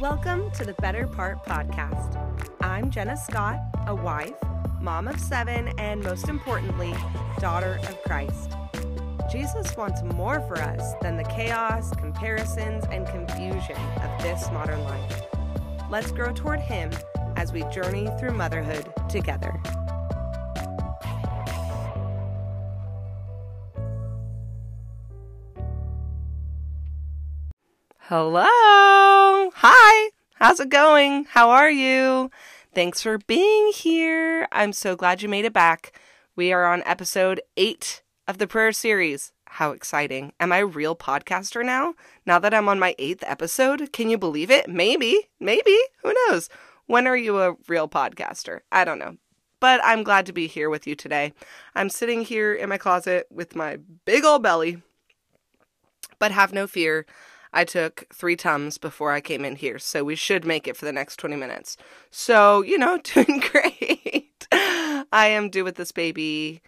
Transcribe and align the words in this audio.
Welcome 0.00 0.50
to 0.52 0.64
the 0.64 0.72
Better 0.74 1.06
Part 1.06 1.46
Podcast. 1.46 2.18
I'm 2.60 2.90
Jenna 2.90 3.16
Scott, 3.16 3.60
a 3.86 3.94
wife, 3.94 4.34
mom 4.80 5.06
of 5.06 5.20
seven, 5.20 5.68
and 5.78 6.02
most 6.02 6.28
importantly, 6.28 6.92
daughter 7.38 7.78
of 7.84 8.02
Christ. 8.02 8.56
Jesus 9.30 9.76
wants 9.76 10.02
more 10.02 10.40
for 10.48 10.60
us 10.60 10.94
than 11.00 11.16
the 11.16 11.22
chaos, 11.22 11.92
comparisons, 11.92 12.84
and 12.90 13.06
confusion 13.06 13.76
of 14.02 14.20
this 14.20 14.50
modern 14.50 14.82
life. 14.82 15.22
Let's 15.88 16.10
grow 16.10 16.32
toward 16.32 16.58
Him 16.58 16.90
as 17.36 17.52
we 17.52 17.62
journey 17.70 18.08
through 18.18 18.32
motherhood 18.32 18.92
together. 19.08 19.62
Hello. 28.00 28.63
Hi. 29.58 30.10
How's 30.34 30.58
it 30.58 30.68
going? 30.68 31.26
How 31.26 31.50
are 31.50 31.70
you? 31.70 32.28
Thanks 32.74 33.00
for 33.00 33.18
being 33.18 33.70
here. 33.72 34.48
I'm 34.50 34.72
so 34.72 34.96
glad 34.96 35.22
you 35.22 35.28
made 35.28 35.44
it 35.44 35.52
back. 35.52 35.96
We 36.34 36.52
are 36.52 36.64
on 36.64 36.82
episode 36.84 37.40
eight 37.56 38.02
of 38.26 38.38
the 38.38 38.48
prayer 38.48 38.72
series. 38.72 39.32
How 39.44 39.70
exciting. 39.70 40.32
Am 40.40 40.50
I 40.50 40.58
a 40.58 40.66
real 40.66 40.96
podcaster 40.96 41.64
now? 41.64 41.94
Now 42.26 42.40
that 42.40 42.52
I'm 42.52 42.68
on 42.68 42.80
my 42.80 42.96
eighth 42.98 43.22
episode? 43.24 43.92
Can 43.92 44.10
you 44.10 44.18
believe 44.18 44.50
it? 44.50 44.68
Maybe. 44.68 45.30
Maybe. 45.38 45.78
Who 46.02 46.12
knows? 46.26 46.48
When 46.86 47.06
are 47.06 47.16
you 47.16 47.40
a 47.40 47.54
real 47.68 47.88
podcaster? 47.88 48.62
I 48.72 48.84
don't 48.84 48.98
know. 48.98 49.18
But 49.60 49.80
I'm 49.84 50.02
glad 50.02 50.26
to 50.26 50.32
be 50.32 50.48
here 50.48 50.68
with 50.68 50.84
you 50.84 50.96
today. 50.96 51.32
I'm 51.76 51.90
sitting 51.90 52.22
here 52.22 52.52
in 52.52 52.68
my 52.68 52.76
closet 52.76 53.28
with 53.30 53.54
my 53.54 53.78
big 54.04 54.24
old 54.24 54.42
belly. 54.42 54.82
But 56.18 56.32
have 56.32 56.52
no 56.52 56.66
fear. 56.66 57.06
I 57.54 57.64
took 57.64 58.06
three 58.12 58.34
Tums 58.34 58.78
before 58.78 59.12
I 59.12 59.20
came 59.20 59.44
in 59.44 59.54
here, 59.54 59.78
so 59.78 60.02
we 60.02 60.16
should 60.16 60.44
make 60.44 60.66
it 60.66 60.76
for 60.76 60.84
the 60.84 60.92
next 60.92 61.16
20 61.16 61.36
minutes. 61.36 61.76
So, 62.10 62.62
you 62.62 62.76
know, 62.76 62.98
doing 63.02 63.42
great. 63.52 64.46
I 64.52 65.26
am 65.28 65.48
due 65.48 65.62
with 65.62 65.76
this 65.76 65.92
baby 65.92 66.60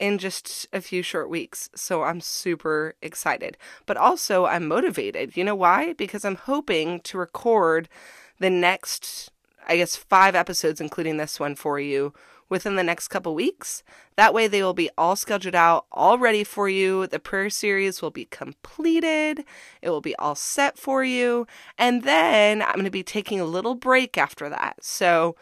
in 0.00 0.18
just 0.18 0.66
a 0.72 0.80
few 0.80 1.02
short 1.02 1.30
weeks, 1.30 1.70
so 1.76 2.02
I'm 2.02 2.20
super 2.20 2.96
excited. 3.00 3.56
But 3.86 3.96
also, 3.96 4.44
I'm 4.44 4.66
motivated. 4.66 5.36
You 5.36 5.44
know 5.44 5.54
why? 5.54 5.92
Because 5.92 6.24
I'm 6.24 6.34
hoping 6.34 7.00
to 7.02 7.16
record 7.16 7.88
the 8.40 8.50
next, 8.50 9.30
I 9.68 9.76
guess, 9.76 9.94
five 9.94 10.34
episodes, 10.34 10.80
including 10.80 11.16
this 11.16 11.38
one 11.38 11.54
for 11.54 11.78
you 11.78 12.12
within 12.54 12.76
the 12.76 12.84
next 12.84 13.08
couple 13.08 13.34
weeks. 13.34 13.82
That 14.14 14.32
way, 14.32 14.46
they 14.46 14.62
will 14.62 14.74
be 14.74 14.88
all 14.96 15.16
scheduled 15.16 15.56
out, 15.56 15.86
all 15.90 16.18
ready 16.18 16.44
for 16.44 16.68
you. 16.68 17.08
The 17.08 17.18
prayer 17.18 17.50
series 17.50 18.00
will 18.00 18.12
be 18.12 18.26
completed, 18.26 19.44
it 19.82 19.90
will 19.90 20.00
be 20.00 20.14
all 20.16 20.36
set 20.36 20.78
for 20.78 21.02
you. 21.02 21.48
And 21.76 22.04
then 22.04 22.62
I'm 22.62 22.74
going 22.74 22.84
to 22.84 22.92
be 22.92 23.02
taking 23.02 23.40
a 23.40 23.44
little 23.44 23.74
break 23.74 24.16
after 24.16 24.48
that. 24.48 24.76
So, 24.84 25.34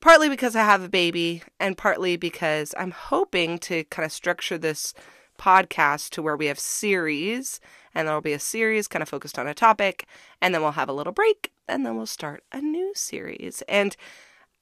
partly 0.00 0.28
because 0.28 0.56
I 0.56 0.64
have 0.64 0.82
a 0.82 0.88
baby, 0.88 1.44
and 1.60 1.78
partly 1.78 2.16
because 2.16 2.74
I'm 2.76 2.90
hoping 2.90 3.58
to 3.60 3.84
kind 3.84 4.04
of 4.04 4.10
structure 4.10 4.58
this 4.58 4.92
podcast 5.38 6.10
to 6.10 6.20
where 6.20 6.36
we 6.36 6.46
have 6.46 6.58
series 6.58 7.60
and 7.94 8.06
there'll 8.06 8.20
be 8.20 8.34
a 8.34 8.38
series 8.38 8.86
kind 8.86 9.02
of 9.02 9.08
focused 9.08 9.38
on 9.38 9.46
a 9.46 9.54
topic 9.54 10.06
and 10.42 10.52
then 10.52 10.60
we'll 10.60 10.72
have 10.72 10.90
a 10.90 10.92
little 10.92 11.14
break 11.14 11.50
and 11.66 11.86
then 11.86 11.96
we'll 11.96 12.04
start 12.04 12.44
a 12.52 12.60
new 12.60 12.92
series 12.94 13.62
and 13.66 13.96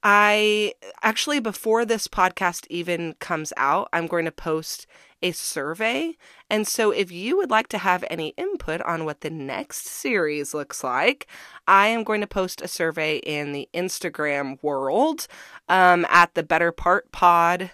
I 0.01 0.73
actually, 1.03 1.39
before 1.39 1.83
this 1.83 2.07
podcast 2.07 2.65
even 2.69 3.15
comes 3.19 3.51
out, 3.57 3.89
I'm 3.91 4.07
going 4.07 4.25
to 4.25 4.31
post 4.31 4.87
a 5.21 5.31
survey. 5.33 6.15
And 6.49 6.65
so, 6.65 6.91
if 6.91 7.11
you 7.11 7.35
would 7.35 7.49
like 7.49 7.67
to 7.69 7.77
have 7.77 8.05
any 8.09 8.29
input 8.37 8.81
on 8.83 9.03
what 9.03 9.21
the 9.21 9.29
next 9.29 9.85
series 9.85 10.53
looks 10.53 10.83
like, 10.83 11.27
I 11.67 11.87
am 11.87 12.05
going 12.05 12.21
to 12.21 12.27
post 12.27 12.61
a 12.61 12.67
survey 12.69 13.17
in 13.17 13.51
the 13.51 13.67
Instagram 13.73 14.63
world 14.63 15.27
um, 15.67 16.05
at 16.09 16.33
the 16.33 16.43
Better 16.43 16.71
Part 16.71 17.11
Pod. 17.11 17.71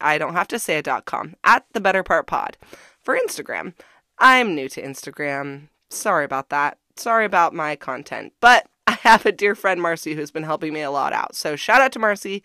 I 0.00 0.18
don't 0.18 0.34
have 0.34 0.48
to 0.48 0.58
say 0.58 0.78
a 0.78 0.82
dot 0.82 1.04
com 1.04 1.34
at 1.42 1.64
the 1.72 1.80
Better 1.80 2.04
Part 2.04 2.26
Pod 2.28 2.56
for 3.00 3.18
Instagram. 3.18 3.74
I'm 4.18 4.54
new 4.54 4.68
to 4.68 4.82
Instagram. 4.82 5.68
Sorry 5.90 6.24
about 6.24 6.50
that. 6.50 6.78
Sorry 6.96 7.24
about 7.24 7.54
my 7.54 7.74
content, 7.74 8.32
but 8.40 8.66
I 8.86 8.92
have 9.02 9.26
a 9.26 9.32
dear 9.32 9.54
friend, 9.54 9.80
Marcy, 9.80 10.14
who's 10.14 10.30
been 10.30 10.42
helping 10.42 10.72
me 10.72 10.82
a 10.82 10.90
lot 10.90 11.12
out. 11.12 11.34
So 11.34 11.56
shout 11.56 11.80
out 11.80 11.92
to 11.92 11.98
Marcy. 11.98 12.42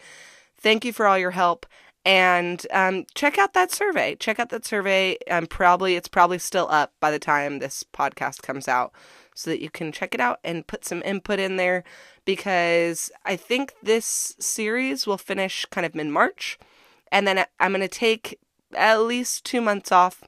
Thank 0.59 0.85
you 0.85 0.93
for 0.93 1.07
all 1.07 1.17
your 1.17 1.31
help. 1.31 1.65
And 2.05 2.65
um, 2.71 3.05
check 3.15 3.37
out 3.37 3.53
that 3.53 3.71
survey. 3.71 4.15
Check 4.15 4.39
out 4.39 4.49
that 4.49 4.65
survey. 4.65 5.17
Um, 5.29 5.45
probably 5.45 5.95
it's 5.95 6.07
probably 6.07 6.39
still 6.39 6.67
up 6.69 6.93
by 7.01 7.11
the 7.11 7.19
time 7.19 7.59
this 7.59 7.83
podcast 7.83 8.41
comes 8.41 8.67
out, 8.69 8.93
so 9.35 9.49
that 9.49 9.61
you 9.61 9.69
can 9.69 9.91
check 9.91 10.13
it 10.13 10.21
out 10.21 10.39
and 10.41 10.65
put 10.65 10.85
some 10.85 11.03
input 11.03 11.37
in 11.37 11.57
there. 11.57 11.83
Because 12.23 13.11
I 13.25 13.35
think 13.35 13.73
this 13.83 14.35
series 14.39 15.05
will 15.05 15.17
finish 15.17 15.65
kind 15.65 15.85
of 15.85 15.95
mid 15.95 16.07
March, 16.07 16.57
and 17.11 17.27
then 17.27 17.45
I'm 17.59 17.71
going 17.71 17.81
to 17.81 17.89
take 17.89 18.39
at 18.73 19.01
least 19.01 19.43
two 19.43 19.59
months 19.59 19.91
off. 19.91 20.23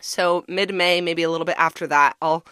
So 0.00 0.46
mid 0.48 0.72
May, 0.74 1.02
maybe 1.02 1.22
a 1.22 1.30
little 1.30 1.44
bit 1.44 1.56
after 1.58 1.86
that, 1.88 2.16
I'll 2.22 2.42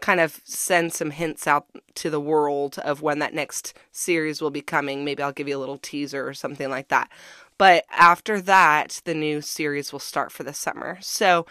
kind 0.00 0.20
of 0.20 0.40
send 0.44 0.92
some 0.92 1.10
hints 1.10 1.46
out 1.46 1.66
to 1.96 2.10
the 2.10 2.20
world 2.20 2.78
of 2.78 3.02
when 3.02 3.18
that 3.18 3.34
next 3.34 3.74
series 3.90 4.40
will 4.40 4.50
be 4.50 4.60
coming. 4.60 5.04
Maybe 5.04 5.22
I'll 5.22 5.32
give 5.32 5.48
you 5.48 5.56
a 5.56 5.58
little 5.58 5.78
teaser 5.78 6.26
or 6.26 6.34
something 6.34 6.70
like 6.70 6.88
that. 6.88 7.10
But 7.58 7.84
after 7.90 8.40
that, 8.42 9.00
the 9.04 9.14
new 9.14 9.40
series 9.40 9.92
will 9.92 9.98
start 9.98 10.30
for 10.30 10.44
the 10.44 10.54
summer. 10.54 10.98
So 11.00 11.46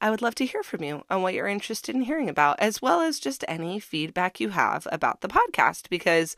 I 0.00 0.10
would 0.10 0.22
love 0.22 0.34
to 0.36 0.46
hear 0.46 0.62
from 0.62 0.84
you 0.84 1.02
on 1.10 1.22
what 1.22 1.34
you're 1.34 1.48
interested 1.48 1.94
in 1.94 2.02
hearing 2.02 2.28
about, 2.28 2.60
as 2.60 2.80
well 2.82 3.00
as 3.00 3.18
just 3.18 3.44
any 3.48 3.80
feedback 3.80 4.38
you 4.38 4.50
have 4.50 4.86
about 4.92 5.22
the 5.22 5.28
podcast, 5.28 5.88
because 5.88 6.36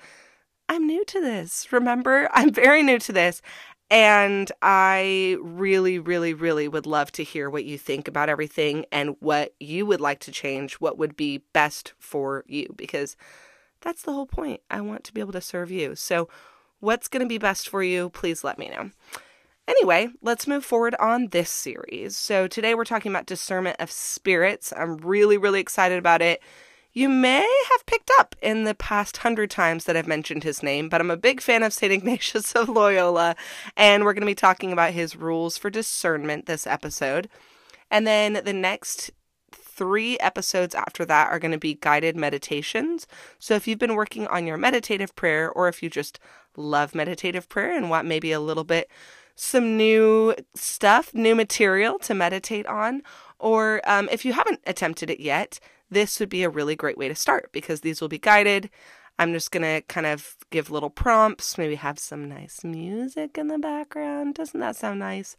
I'm 0.68 0.86
new 0.86 1.04
to 1.06 1.20
this. 1.20 1.70
Remember, 1.72 2.28
I'm 2.32 2.52
very 2.52 2.82
new 2.82 2.98
to 3.00 3.12
this. 3.12 3.42
And 3.90 4.52
I 4.62 5.36
really, 5.40 5.98
really, 5.98 6.32
really 6.32 6.68
would 6.68 6.86
love 6.86 7.10
to 7.12 7.24
hear 7.24 7.50
what 7.50 7.64
you 7.64 7.76
think 7.76 8.06
about 8.06 8.28
everything 8.28 8.86
and 8.92 9.16
what 9.18 9.54
you 9.58 9.84
would 9.84 10.00
like 10.00 10.20
to 10.20 10.32
change, 10.32 10.74
what 10.74 10.96
would 10.96 11.16
be 11.16 11.38
best 11.52 11.92
for 11.98 12.44
you, 12.46 12.72
because 12.76 13.16
that's 13.80 14.02
the 14.02 14.12
whole 14.12 14.26
point. 14.26 14.60
I 14.70 14.80
want 14.80 15.02
to 15.04 15.12
be 15.12 15.20
able 15.20 15.32
to 15.32 15.40
serve 15.40 15.72
you. 15.72 15.96
So, 15.96 16.28
what's 16.78 17.08
going 17.08 17.22
to 17.22 17.28
be 17.28 17.38
best 17.38 17.68
for 17.68 17.82
you? 17.82 18.10
Please 18.10 18.44
let 18.44 18.58
me 18.58 18.68
know. 18.68 18.90
Anyway, 19.66 20.08
let's 20.22 20.46
move 20.46 20.64
forward 20.64 20.94
on 21.00 21.28
this 21.28 21.50
series. 21.50 22.16
So, 22.16 22.46
today 22.46 22.76
we're 22.76 22.84
talking 22.84 23.10
about 23.10 23.26
discernment 23.26 23.76
of 23.80 23.90
spirits. 23.90 24.72
I'm 24.76 24.98
really, 24.98 25.36
really 25.36 25.60
excited 25.60 25.98
about 25.98 26.22
it 26.22 26.40
you 26.92 27.08
may 27.08 27.46
have 27.70 27.86
picked 27.86 28.10
up 28.18 28.34
in 28.42 28.64
the 28.64 28.74
past 28.74 29.18
hundred 29.18 29.50
times 29.50 29.84
that 29.84 29.96
I've 29.96 30.08
mentioned 30.08 30.42
his 30.42 30.62
name, 30.62 30.88
but 30.88 31.00
I'm 31.00 31.10
a 31.10 31.16
big 31.16 31.40
fan 31.40 31.62
of 31.62 31.72
St. 31.72 31.92
Ignatius 31.92 32.52
of 32.52 32.68
Loyola, 32.68 33.36
and 33.76 34.04
we're 34.04 34.12
going 34.12 34.22
to 34.22 34.26
be 34.26 34.34
talking 34.34 34.72
about 34.72 34.92
his 34.92 35.16
rules 35.16 35.56
for 35.56 35.70
discernment 35.70 36.46
this 36.46 36.66
episode. 36.66 37.28
And 37.90 38.06
then 38.06 38.40
the 38.44 38.52
next 38.52 39.10
three 39.52 40.18
episodes 40.18 40.74
after 40.74 41.04
that 41.06 41.30
are 41.30 41.38
going 41.38 41.52
to 41.52 41.58
be 41.58 41.74
guided 41.74 42.16
meditations. 42.16 43.06
So 43.38 43.54
if 43.54 43.66
you've 43.66 43.78
been 43.78 43.94
working 43.96 44.26
on 44.26 44.46
your 44.46 44.56
meditative 44.56 45.14
prayer, 45.16 45.50
or 45.50 45.68
if 45.68 45.82
you 45.82 45.88
just 45.88 46.18
love 46.56 46.94
meditative 46.94 47.48
prayer 47.48 47.76
and 47.76 47.88
want 47.88 48.06
maybe 48.06 48.32
a 48.32 48.40
little 48.40 48.64
bit 48.64 48.90
some 49.36 49.76
new 49.76 50.34
stuff, 50.54 51.14
new 51.14 51.34
material 51.34 51.98
to 52.00 52.14
meditate 52.14 52.66
on, 52.66 53.00
or 53.38 53.80
um, 53.86 54.08
if 54.12 54.24
you 54.24 54.34
haven't 54.34 54.60
attempted 54.66 55.08
it 55.08 55.18
yet, 55.18 55.58
this 55.90 56.20
would 56.20 56.28
be 56.28 56.42
a 56.42 56.50
really 56.50 56.76
great 56.76 56.98
way 56.98 57.08
to 57.08 57.14
start 57.14 57.50
because 57.52 57.80
these 57.80 58.00
will 58.00 58.08
be 58.08 58.18
guided. 58.18 58.70
I'm 59.18 59.32
just 59.32 59.50
going 59.50 59.62
to 59.62 59.82
kind 59.82 60.06
of 60.06 60.36
give 60.50 60.70
little 60.70 60.88
prompts, 60.88 61.58
maybe 61.58 61.74
have 61.74 61.98
some 61.98 62.28
nice 62.28 62.64
music 62.64 63.36
in 63.36 63.48
the 63.48 63.58
background. 63.58 64.34
Doesn't 64.34 64.60
that 64.60 64.76
sound 64.76 65.00
nice? 65.00 65.36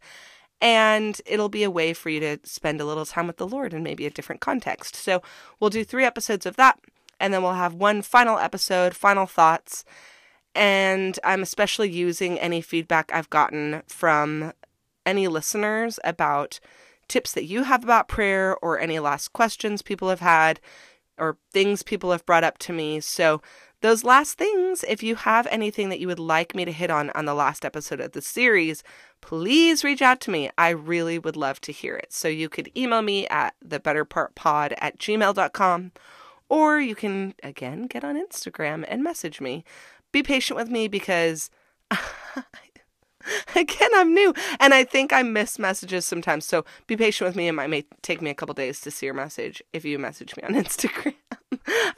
And 0.60 1.20
it'll 1.26 1.48
be 1.48 1.64
a 1.64 1.70
way 1.70 1.92
for 1.92 2.08
you 2.08 2.20
to 2.20 2.38
spend 2.44 2.80
a 2.80 2.84
little 2.84 3.04
time 3.04 3.26
with 3.26 3.38
the 3.38 3.48
Lord 3.48 3.74
in 3.74 3.82
maybe 3.82 4.06
a 4.06 4.10
different 4.10 4.40
context. 4.40 4.94
So 4.94 5.20
we'll 5.58 5.70
do 5.70 5.82
three 5.82 6.04
episodes 6.04 6.46
of 6.46 6.54
that, 6.54 6.78
and 7.18 7.34
then 7.34 7.42
we'll 7.42 7.54
have 7.54 7.74
one 7.74 8.02
final 8.02 8.38
episode, 8.38 8.94
final 8.94 9.26
thoughts. 9.26 9.84
And 10.54 11.18
I'm 11.24 11.42
especially 11.42 11.90
using 11.90 12.38
any 12.38 12.60
feedback 12.60 13.10
I've 13.12 13.30
gotten 13.30 13.82
from 13.88 14.52
any 15.04 15.26
listeners 15.26 15.98
about 16.04 16.60
tips 17.12 17.32
that 17.32 17.44
you 17.44 17.64
have 17.64 17.84
about 17.84 18.08
prayer 18.08 18.56
or 18.62 18.80
any 18.80 18.98
last 18.98 19.34
questions 19.34 19.82
people 19.82 20.08
have 20.08 20.20
had 20.20 20.58
or 21.18 21.36
things 21.52 21.82
people 21.82 22.10
have 22.10 22.24
brought 22.24 22.42
up 22.42 22.56
to 22.58 22.72
me. 22.72 23.00
So, 23.00 23.42
those 23.82 24.04
last 24.04 24.38
things, 24.38 24.84
if 24.86 25.02
you 25.02 25.16
have 25.16 25.48
anything 25.48 25.88
that 25.88 25.98
you 25.98 26.06
would 26.06 26.20
like 26.20 26.54
me 26.54 26.64
to 26.64 26.70
hit 26.70 26.88
on 26.88 27.10
on 27.10 27.24
the 27.24 27.34
last 27.34 27.64
episode 27.64 28.00
of 28.00 28.12
the 28.12 28.22
series, 28.22 28.84
please 29.20 29.82
reach 29.82 30.00
out 30.00 30.20
to 30.20 30.30
me. 30.30 30.50
I 30.56 30.70
really 30.70 31.18
would 31.18 31.36
love 31.36 31.60
to 31.62 31.72
hear 31.72 31.96
it. 31.96 32.12
So 32.12 32.28
you 32.28 32.48
could 32.48 32.70
email 32.76 33.02
me 33.02 33.26
at 33.26 33.54
thebetterpartpod 33.66 34.74
at 34.78 34.98
gmail.com 34.98 35.92
or 36.48 36.80
you 36.80 36.94
can, 36.94 37.34
again, 37.42 37.88
get 37.88 38.04
on 38.04 38.14
Instagram 38.16 38.84
and 38.86 39.02
message 39.02 39.40
me. 39.40 39.64
Be 40.12 40.22
patient 40.22 40.56
with 40.56 40.70
me 40.70 40.86
because 40.86 41.50
Again, 43.56 43.90
I'm 43.94 44.14
new 44.14 44.34
and 44.60 44.74
I 44.74 44.84
think 44.84 45.12
I 45.12 45.22
miss 45.22 45.58
messages 45.58 46.04
sometimes. 46.04 46.44
So 46.44 46.64
be 46.86 46.96
patient 46.96 47.28
with 47.28 47.36
me. 47.36 47.48
It 47.48 47.52
might 47.52 47.70
may 47.70 47.84
take 48.02 48.22
me 48.22 48.30
a 48.30 48.34
couple 48.34 48.54
days 48.54 48.80
to 48.80 48.90
see 48.90 49.06
your 49.06 49.14
message 49.14 49.62
if 49.72 49.84
you 49.84 49.98
message 49.98 50.36
me 50.36 50.42
on 50.42 50.54
Instagram. 50.62 51.14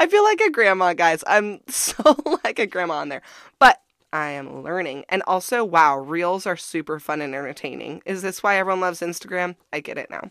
I 0.00 0.06
feel 0.06 0.25
like 0.25 0.41
a 0.41 0.50
grandma, 0.50 0.94
guys. 0.94 1.25
I'm 1.26 1.61
so 1.69 2.17
like 2.44 2.59
a 2.59 2.67
grandma 2.67 2.94
on 2.94 3.09
there. 3.09 3.23
But 3.59 3.81
I 4.15 4.31
am 4.31 4.62
learning. 4.62 5.05
And 5.09 5.25
also, 5.26 5.65
wow, 5.65 5.99
reels 5.99 6.47
are 6.47 6.56
super 6.56 7.00
fun 7.00 7.21
and 7.21 7.35
entertaining. 7.35 8.00
Is 8.06 8.23
this 8.23 8.44
why 8.44 8.56
everyone 8.56 8.81
loves 8.81 9.00
Instagram? 9.00 9.56
I 9.73 9.81
get 9.81 9.99
it 9.99 10.09
now. 10.09 10.31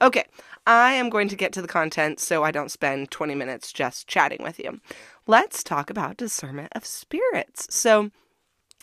Okay, 0.00 0.24
I 0.68 0.92
am 0.92 1.10
going 1.10 1.28
to 1.28 1.36
get 1.36 1.52
to 1.54 1.62
the 1.62 1.66
content 1.66 2.20
so 2.20 2.44
I 2.44 2.52
don't 2.52 2.70
spend 2.70 3.10
20 3.10 3.34
minutes 3.34 3.72
just 3.72 4.06
chatting 4.06 4.40
with 4.40 4.60
you. 4.60 4.80
Let's 5.26 5.64
talk 5.64 5.90
about 5.90 6.16
discernment 6.16 6.68
of 6.76 6.86
spirits. 6.86 7.74
So, 7.74 8.12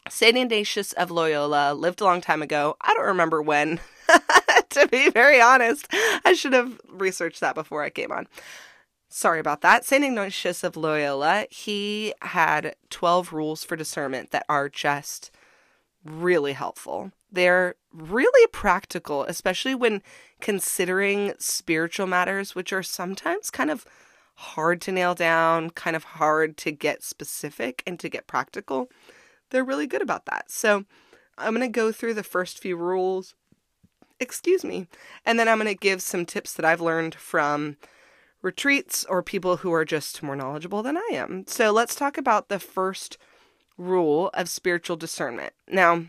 St. 0.09 0.35
Ignatius 0.35 0.93
of 0.93 1.11
Loyola 1.11 1.73
lived 1.73 2.01
a 2.01 2.03
long 2.03 2.21
time 2.21 2.41
ago. 2.41 2.75
I 2.81 2.93
don't 2.93 3.05
remember 3.05 3.41
when, 3.41 3.79
to 4.69 4.87
be 4.87 5.09
very 5.09 5.39
honest. 5.39 5.87
I 6.25 6.33
should 6.33 6.53
have 6.53 6.79
researched 6.89 7.39
that 7.41 7.55
before 7.55 7.83
I 7.83 7.89
came 7.89 8.11
on. 8.11 8.27
Sorry 9.09 9.39
about 9.39 9.61
that. 9.61 9.85
St. 9.85 10.03
Ignatius 10.03 10.63
of 10.63 10.77
Loyola, 10.77 11.45
he 11.49 12.13
had 12.21 12.75
12 12.89 13.33
rules 13.33 13.63
for 13.63 13.75
discernment 13.75 14.31
that 14.31 14.45
are 14.47 14.69
just 14.69 15.31
really 16.03 16.53
helpful. 16.53 17.11
They're 17.31 17.75
really 17.93 18.47
practical, 18.47 19.23
especially 19.23 19.75
when 19.75 20.01
considering 20.39 21.33
spiritual 21.37 22.07
matters, 22.07 22.55
which 22.55 22.73
are 22.73 22.83
sometimes 22.83 23.49
kind 23.49 23.69
of 23.69 23.85
hard 24.35 24.81
to 24.81 24.91
nail 24.91 25.13
down, 25.13 25.69
kind 25.71 25.95
of 25.95 26.03
hard 26.03 26.57
to 26.57 26.71
get 26.71 27.03
specific 27.03 27.83
and 27.85 27.99
to 27.99 28.09
get 28.09 28.27
practical. 28.27 28.89
They're 29.51 29.63
really 29.63 29.87
good 29.87 30.01
about 30.01 30.25
that. 30.25 30.49
So 30.49 30.85
I'm 31.37 31.53
going 31.55 31.67
to 31.67 31.71
go 31.71 31.91
through 31.91 32.15
the 32.15 32.23
first 32.23 32.59
few 32.59 32.75
rules. 32.75 33.35
Excuse 34.19 34.63
me. 34.63 34.87
And 35.25 35.39
then 35.39 35.47
I'm 35.47 35.57
going 35.57 35.67
to 35.67 35.75
give 35.75 36.01
some 36.01 36.25
tips 36.25 36.53
that 36.53 36.65
I've 36.65 36.81
learned 36.81 37.15
from 37.15 37.77
retreats 38.41 39.05
or 39.05 39.21
people 39.21 39.57
who 39.57 39.71
are 39.71 39.85
just 39.85 40.23
more 40.23 40.35
knowledgeable 40.35 40.81
than 40.81 40.97
I 40.97 41.09
am. 41.13 41.45
So 41.47 41.71
let's 41.71 41.95
talk 41.95 42.17
about 42.17 42.49
the 42.49 42.59
first 42.59 43.17
rule 43.77 44.29
of 44.33 44.49
spiritual 44.49 44.97
discernment. 44.97 45.53
Now, 45.67 46.05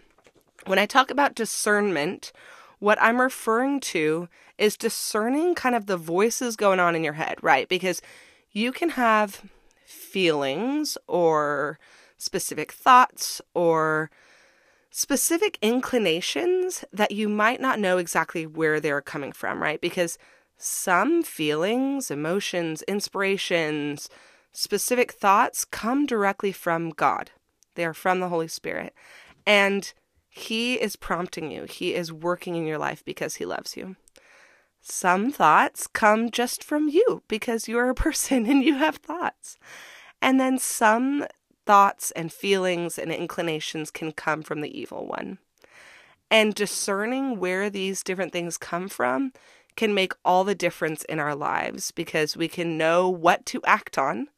when 0.67 0.79
I 0.79 0.87
talk 0.87 1.11
about 1.11 1.35
discernment, 1.35 2.33
what 2.79 3.01
I'm 3.01 3.21
referring 3.21 3.81
to 3.81 4.29
is 4.59 4.77
discerning 4.77 5.55
kind 5.55 5.75
of 5.75 5.87
the 5.87 5.97
voices 5.97 6.57
going 6.57 6.81
on 6.81 6.95
in 6.95 7.05
your 7.05 7.15
head, 7.15 7.37
right? 7.43 7.69
Because 7.69 8.03
you 8.51 8.73
can 8.73 8.91
have 8.91 9.43
feelings 9.85 10.99
or 11.07 11.79
specific 12.23 12.71
thoughts 12.71 13.41
or 13.53 14.11
specific 14.91 15.59
inclinations 15.61 16.85
that 16.93 17.11
you 17.11 17.29
might 17.29 17.61
not 17.61 17.81
know 17.81 17.99
exactly 17.99 18.47
where 18.47 18.79
they're 18.79 19.01
coming 19.01 19.33
from, 19.33 19.61
right? 19.61 19.81
Because 19.81 20.19
some 20.57 21.23
feelings, 21.23 22.11
emotions, 22.11 22.83
inspirations, 22.83 24.09
specific 24.53 25.13
thoughts 25.13 25.65
come 25.65 26.07
directly 26.07 26.53
from 26.53 26.91
God. 26.91 27.33
They 27.75 27.85
are 27.85 27.95
from 27.95 28.21
the 28.21 28.29
Holy 28.29 28.49
Spirit. 28.49 28.95
And 29.45 29.93
He 30.29 30.75
is 30.75 30.95
prompting 30.95 31.51
you, 31.51 31.65
He 31.65 31.95
is 31.95 32.13
working 32.13 32.55
in 32.55 32.67
your 32.67 32.79
life 32.79 33.05
because 33.05 33.37
He 33.37 33.45
loves 33.45 33.77
you. 33.77 33.97
Some 34.81 35.33
thoughts 35.33 35.87
come 35.87 36.31
just 36.31 36.63
from 36.63 36.89
you 36.89 37.23
because 37.27 37.67
you're 37.67 37.91
a 37.91 37.95
person 38.07 38.47
and 38.47 38.63
you 38.63 38.77
have 38.77 38.97
thoughts. 38.97 39.59
And 40.21 40.39
then 40.39 40.59
some 40.59 41.27
thoughts 41.67 42.11
and 42.13 42.33
feelings 42.33 42.99
and 42.99 43.13
inclinations 43.13 43.91
can 43.91 44.13
come 44.13 44.43
from 44.43 44.61
the 44.61 44.79
evil 44.79 45.07
one. 45.07 45.39
And 46.31 46.55
discerning 46.55 47.39
where 47.39 47.69
these 47.69 48.03
different 48.03 48.33
things 48.33 48.57
come 48.57 48.89
from 48.89 49.33
can 49.77 49.95
make 49.95 50.13
all 50.25 50.45
the 50.45 50.55
difference 50.55 51.05
in 51.05 51.19
our 51.19 51.35
lives 51.35 51.91
because 51.91 52.37
we 52.37 52.49
can 52.49 52.79
know 52.79 53.09
what 53.09 53.47
to 53.47 53.61
act 53.65 53.99
on, 53.99 54.29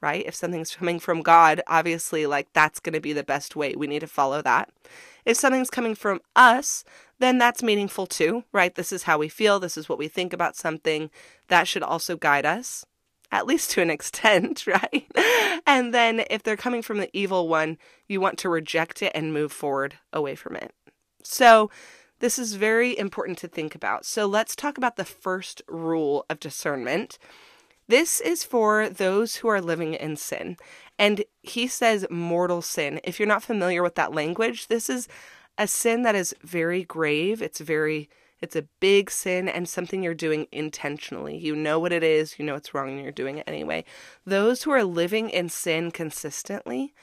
right? 0.00 0.24
If 0.26 0.34
something's 0.34 0.74
coming 0.76 0.98
from 0.98 1.22
God, 1.22 1.60
obviously, 1.66 2.26
like 2.26 2.48
that's 2.52 2.80
going 2.80 2.94
to 2.94 3.00
be 3.00 3.12
the 3.12 3.22
best 3.22 3.56
way. 3.56 3.74
We 3.76 3.86
need 3.86 4.00
to 4.00 4.06
follow 4.06 4.42
that. 4.42 4.70
If 5.24 5.36
something's 5.36 5.70
coming 5.70 5.94
from 5.94 6.20
us, 6.34 6.84
then 7.18 7.38
that's 7.38 7.62
meaningful 7.62 8.06
too, 8.06 8.44
right? 8.52 8.74
This 8.74 8.92
is 8.92 9.02
how 9.04 9.18
we 9.18 9.28
feel. 9.28 9.60
This 9.60 9.76
is 9.76 9.88
what 9.88 9.98
we 9.98 10.08
think 10.08 10.32
about 10.32 10.56
something. 10.56 11.10
That 11.48 11.68
should 11.68 11.82
also 11.82 12.16
guide 12.16 12.46
us, 12.46 12.84
at 13.32 13.46
least 13.46 13.70
to 13.72 13.82
an 13.82 13.90
extent, 13.90 14.66
right? 14.66 15.06
And 15.66 15.94
then 15.94 16.24
if 16.30 16.42
they're 16.42 16.56
coming 16.56 16.82
from 16.82 16.98
the 16.98 17.10
evil 17.12 17.48
one, 17.48 17.78
you 18.08 18.20
want 18.20 18.38
to 18.38 18.48
reject 18.48 19.02
it 19.02 19.12
and 19.14 19.32
move 19.32 19.52
forward 19.52 19.96
away 20.12 20.34
from 20.34 20.56
it. 20.56 20.72
So, 21.22 21.70
this 22.20 22.38
is 22.38 22.54
very 22.54 22.96
important 22.96 23.38
to 23.38 23.48
think 23.48 23.74
about. 23.74 24.04
So 24.04 24.26
let's 24.26 24.54
talk 24.54 24.76
about 24.76 24.96
the 24.96 25.06
first 25.06 25.62
rule 25.66 26.26
of 26.28 26.38
discernment. 26.38 27.18
This 27.88 28.20
is 28.20 28.44
for 28.44 28.88
those 28.88 29.36
who 29.36 29.48
are 29.48 29.60
living 29.60 29.94
in 29.94 30.16
sin. 30.16 30.58
And 30.98 31.24
he 31.42 31.66
says 31.66 32.06
mortal 32.10 32.60
sin. 32.60 33.00
If 33.04 33.18
you're 33.18 33.26
not 33.26 33.42
familiar 33.42 33.82
with 33.82 33.94
that 33.94 34.12
language, 34.14 34.68
this 34.68 34.90
is 34.90 35.08
a 35.56 35.66
sin 35.66 36.02
that 36.02 36.14
is 36.14 36.34
very 36.42 36.84
grave. 36.84 37.40
It's 37.40 37.60
very 37.60 38.10
it's 38.40 38.56
a 38.56 38.66
big 38.80 39.10
sin 39.10 39.48
and 39.48 39.68
something 39.68 40.02
you're 40.02 40.14
doing 40.14 40.46
intentionally. 40.52 41.36
You 41.36 41.54
know 41.54 41.78
what 41.78 41.92
it 41.92 42.02
is, 42.02 42.38
you 42.38 42.44
know 42.44 42.54
it's 42.54 42.74
wrong 42.74 42.90
and 42.90 43.02
you're 43.02 43.12
doing 43.12 43.38
it 43.38 43.44
anyway. 43.46 43.84
Those 44.24 44.62
who 44.62 44.70
are 44.70 44.84
living 44.84 45.30
in 45.30 45.48
sin 45.48 45.90
consistently 45.90 46.94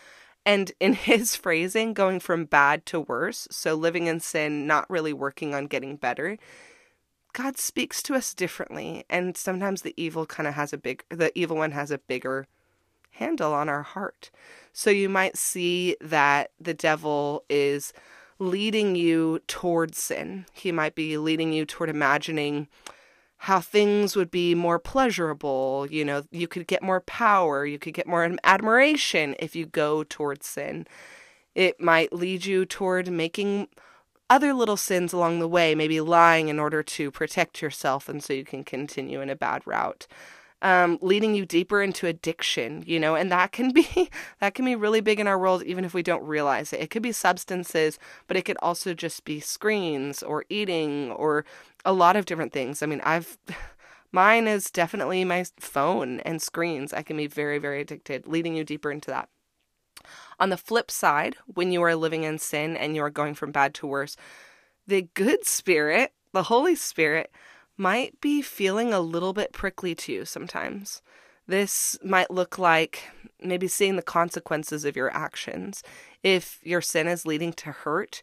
and 0.45 0.71
in 0.79 0.93
his 0.93 1.35
phrasing, 1.35 1.93
going 1.93 2.19
from 2.19 2.45
bad 2.45 2.85
to 2.87 3.01
worse, 3.01 3.47
so 3.51 3.75
living 3.75 4.07
in 4.07 4.19
sin, 4.19 4.65
not 4.65 4.89
really 4.89 5.13
working 5.13 5.53
on 5.53 5.67
getting 5.67 5.97
better, 5.97 6.37
God 7.33 7.57
speaks 7.57 8.01
to 8.03 8.15
us 8.15 8.33
differently. 8.33 9.05
And 9.09 9.37
sometimes 9.37 9.81
the 9.81 9.93
evil 9.95 10.25
kind 10.25 10.47
of 10.47 10.55
has 10.55 10.73
a 10.73 10.77
big, 10.77 11.03
the 11.09 11.37
evil 11.37 11.57
one 11.57 11.71
has 11.71 11.91
a 11.91 11.99
bigger 11.99 12.47
handle 13.11 13.53
on 13.53 13.69
our 13.69 13.83
heart. 13.83 14.31
So 14.73 14.89
you 14.89 15.09
might 15.09 15.37
see 15.37 15.97
that 16.01 16.51
the 16.59 16.73
devil 16.73 17.43
is 17.49 17.93
leading 18.39 18.95
you 18.95 19.39
towards 19.47 19.97
sin. 19.97 20.45
He 20.53 20.71
might 20.71 20.95
be 20.95 21.17
leading 21.17 21.53
you 21.53 21.65
toward 21.65 21.89
imagining 21.89 22.67
how 23.41 23.59
things 23.59 24.15
would 24.15 24.31
be 24.31 24.55
more 24.55 24.79
pleasurable. 24.79 25.87
You 25.89 26.05
know, 26.05 26.23
you 26.31 26.47
could 26.47 26.67
get 26.67 26.81
more 26.81 27.01
power, 27.01 27.65
you 27.65 27.79
could 27.79 27.93
get 27.93 28.07
more 28.07 28.35
admiration 28.43 29.35
if 29.39 29.55
you 29.55 29.65
go 29.65 30.03
towards 30.03 30.47
sin. 30.47 30.87
It 31.55 31.79
might 31.79 32.13
lead 32.13 32.45
you 32.45 32.65
toward 32.65 33.11
making 33.11 33.67
other 34.29 34.53
little 34.53 34.77
sins 34.77 35.13
along 35.13 35.39
the 35.39 35.47
way, 35.47 35.73
maybe 35.73 36.01
lying 36.01 36.49
in 36.49 36.59
order 36.59 36.83
to 36.83 37.11
protect 37.11 37.61
yourself 37.61 38.09
and 38.09 38.23
so 38.23 38.33
you 38.33 38.44
can 38.44 38.63
continue 38.63 39.21
in 39.21 39.29
a 39.29 39.35
bad 39.35 39.65
route. 39.65 40.07
Um, 40.64 40.97
leading 41.04 41.35
you 41.35 41.45
deeper 41.45 41.83
into 41.83 42.07
addiction, 42.07 42.83
you 42.87 42.99
know, 42.99 43.14
and 43.14 43.31
that 43.31 43.52
can 43.52 43.71
be 43.71 44.09
that 44.40 44.56
can 44.56 44.66
be 44.66 44.76
really 44.76 45.02
big 45.02 45.19
in 45.19 45.28
our 45.28 45.37
world, 45.37 45.61
even 45.64 45.85
if 45.85 45.94
we 45.94 46.02
don't 46.02 46.23
realize 46.23 46.73
it. 46.73 46.80
It 46.80 46.90
could 46.90 47.04
be 47.04 47.11
substances, 47.11 47.99
but 48.26 48.37
it 48.37 48.44
could 48.44 48.57
also 48.59 48.95
just 48.95 49.23
be 49.23 49.40
screens 49.40 50.23
or 50.23 50.45
eating 50.49 51.11
or 51.11 51.45
a 51.85 51.94
lot 51.94 52.16
of 52.16 52.26
different 52.26 52.54
things. 52.54 52.81
I 52.81 52.87
mean, 52.87 53.02
I've 53.04 53.37
mine 54.11 54.47
is 54.47 54.71
definitely 54.71 55.23
my 55.26 55.45
phone 55.59 56.21
and 56.21 56.42
screens. 56.42 56.92
I 56.92 57.04
can 57.04 57.18
be 57.18 57.28
very, 57.28 57.59
very 57.59 57.81
addicted, 57.81 58.28
leading 58.28 58.56
you 58.56 58.64
deeper 58.64 58.92
into 58.92 59.11
that. 59.11 59.30
On 60.40 60.49
the 60.49 60.57
flip 60.57 60.90
side, 60.90 61.35
when 61.45 61.71
you 61.71 61.81
are 61.83 61.95
living 61.95 62.23
in 62.23 62.40
sin 62.40 62.78
and 62.78 62.95
you 62.95 63.04
are 63.04 63.09
going 63.09 63.33
from 63.33 63.52
bad 63.52 63.73
to 63.76 63.87
worse, 63.87 64.16
the 64.85 65.09
good 65.14 65.45
spirit, 65.45 66.14
the 66.33 66.44
Holy 66.44 66.76
Spirit, 66.76 67.31
might 67.77 68.19
be 68.21 68.41
feeling 68.41 68.91
a 68.91 68.99
little 68.99 69.33
bit 69.33 69.53
prickly 69.53 69.93
to 69.95 70.11
you 70.11 70.25
sometimes. 70.25 71.01
This 71.47 71.97
might 72.03 72.31
look 72.31 72.57
like 72.57 73.03
maybe 73.41 73.67
seeing 73.67 73.95
the 73.95 74.01
consequences 74.01 74.83
of 74.83 74.95
your 74.95 75.15
actions. 75.15 75.83
If 76.23 76.59
your 76.63 76.81
sin 76.81 77.07
is 77.07 77.25
leading 77.25 77.53
to 77.53 77.71
hurt, 77.71 78.21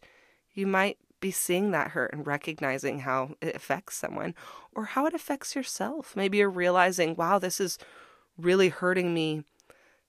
you 0.53 0.67
might 0.67 0.97
be 1.19 1.31
seeing 1.31 1.71
that 1.71 1.91
hurt 1.91 2.13
and 2.13 2.27
recognizing 2.27 2.99
how 2.99 3.35
it 3.41 3.55
affects 3.55 3.95
someone 3.95 4.35
or 4.75 4.85
how 4.85 5.05
it 5.05 5.13
affects 5.13 5.55
yourself. 5.55 6.15
Maybe 6.15 6.37
you're 6.37 6.49
realizing, 6.49 7.15
wow, 7.15 7.39
this 7.39 7.59
is 7.59 7.79
really 8.37 8.69
hurting 8.69 9.13
me 9.13 9.43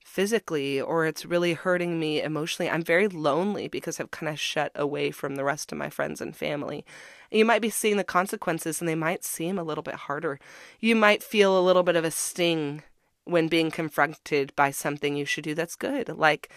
physically 0.04 0.80
or 0.80 1.06
it's 1.06 1.24
really 1.24 1.54
hurting 1.54 1.98
me 1.98 2.20
emotionally. 2.20 2.70
I'm 2.70 2.82
very 2.82 3.08
lonely 3.08 3.68
because 3.68 3.98
I've 3.98 4.10
kind 4.10 4.28
of 4.28 4.38
shut 4.38 4.72
away 4.74 5.10
from 5.10 5.36
the 5.36 5.44
rest 5.44 5.72
of 5.72 5.78
my 5.78 5.88
friends 5.88 6.20
and 6.20 6.36
family. 6.36 6.84
You 7.30 7.44
might 7.44 7.62
be 7.62 7.70
seeing 7.70 7.96
the 7.96 8.04
consequences 8.04 8.80
and 8.80 8.88
they 8.88 8.94
might 8.94 9.24
seem 9.24 9.58
a 9.58 9.64
little 9.64 9.82
bit 9.82 9.94
harder. 9.94 10.38
You 10.80 10.94
might 10.96 11.22
feel 11.22 11.58
a 11.58 11.62
little 11.62 11.82
bit 11.82 11.96
of 11.96 12.04
a 12.04 12.10
sting 12.10 12.82
when 13.24 13.48
being 13.48 13.70
confronted 13.70 14.52
by 14.56 14.70
something 14.70 15.16
you 15.16 15.24
should 15.24 15.44
do 15.44 15.54
that's 15.54 15.76
good. 15.76 16.08
Like, 16.08 16.50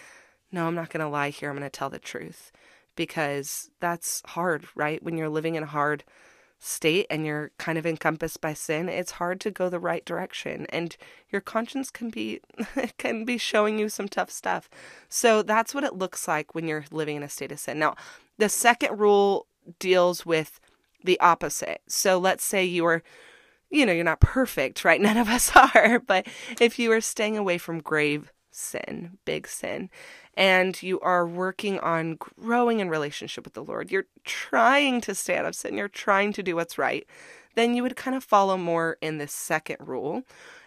no, 0.52 0.66
I'm 0.66 0.74
not 0.74 0.90
going 0.90 1.04
to 1.04 1.10
lie 1.10 1.30
here. 1.30 1.50
I'm 1.50 1.56
going 1.56 1.68
to 1.68 1.70
tell 1.70 1.90
the 1.90 1.98
truth 1.98 2.52
because 2.96 3.70
that's 3.80 4.22
hard, 4.26 4.66
right? 4.74 5.02
When 5.02 5.16
you're 5.16 5.28
living 5.28 5.54
in 5.54 5.62
a 5.62 5.66
hard 5.66 6.04
state 6.58 7.06
and 7.08 7.24
you're 7.24 7.50
kind 7.58 7.78
of 7.78 7.86
encompassed 7.86 8.40
by 8.40 8.52
sin, 8.52 8.88
it's 8.88 9.12
hard 9.12 9.40
to 9.40 9.50
go 9.50 9.68
the 9.68 9.80
right 9.80 10.04
direction 10.04 10.66
and 10.68 10.96
your 11.30 11.40
conscience 11.40 11.90
can 11.90 12.10
be 12.10 12.40
can 12.98 13.24
be 13.24 13.38
showing 13.38 13.78
you 13.78 13.88
some 13.88 14.08
tough 14.08 14.30
stuff. 14.30 14.68
So 15.08 15.42
that's 15.42 15.74
what 15.74 15.84
it 15.84 15.94
looks 15.94 16.28
like 16.28 16.54
when 16.54 16.68
you're 16.68 16.84
living 16.90 17.16
in 17.16 17.22
a 17.22 17.28
state 17.28 17.52
of 17.52 17.58
sin. 17.58 17.78
Now, 17.78 17.96
the 18.38 18.48
second 18.48 18.98
rule 18.98 19.46
deals 19.78 20.26
with 20.26 20.59
the 21.04 21.18
opposite. 21.20 21.82
So 21.86 22.18
let's 22.18 22.44
say 22.44 22.64
you 22.64 22.84
are 22.86 23.02
you 23.70 23.86
know, 23.86 23.92
you're 23.92 24.04
not 24.04 24.20
perfect, 24.20 24.84
right? 24.84 25.00
None 25.00 25.16
of 25.16 25.28
us 25.28 25.50
are. 25.56 26.00
But 26.00 26.26
if 26.60 26.78
you 26.78 26.92
are 26.92 27.00
staying 27.00 27.38
away 27.38 27.56
from 27.56 27.80
grave 27.80 28.32
sin, 28.50 29.18
big 29.24 29.46
sin, 29.46 29.90
and 30.34 30.80
you 30.82 31.00
are 31.00 31.26
working 31.26 31.78
on 31.80 32.16
growing 32.16 32.80
in 32.80 32.90
relationship 32.90 33.44
with 33.44 33.54
the 33.54 33.64
Lord, 33.64 33.90
you're 33.90 34.06
trying 34.24 35.00
to 35.02 35.14
stay 35.14 35.36
out 35.36 35.46
of 35.46 35.54
sin, 35.54 35.76
you're 35.76 35.88
trying 35.88 36.32
to 36.34 36.42
do 36.42 36.56
what's 36.56 36.78
right, 36.78 37.06
then 37.54 37.74
you 37.74 37.82
would 37.82 37.96
kind 37.96 38.16
of 38.16 38.24
follow 38.24 38.56
more 38.56 38.96
in 39.00 39.18
this 39.18 39.32
second 39.32 39.76
rule. 39.80 40.22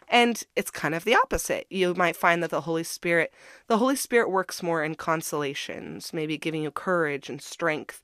And 0.10 0.44
it's 0.56 0.70
kind 0.70 0.94
of 0.94 1.06
the 1.06 1.16
opposite. 1.16 1.66
You 1.70 1.94
might 1.96 2.16
find 2.16 2.44
that 2.44 2.52
the 2.52 2.62
Holy 2.62 2.84
Spirit, 2.84 3.34
the 3.68 3.78
Holy 3.78 3.96
Spirit 3.96 4.30
works 4.30 4.62
more 4.62 4.84
in 4.84 4.96
consolations, 4.96 6.14
maybe 6.14 6.38
giving 6.38 6.62
you 6.62 6.72
courage 6.72 7.30
and 7.30 7.42
strength 7.42 8.02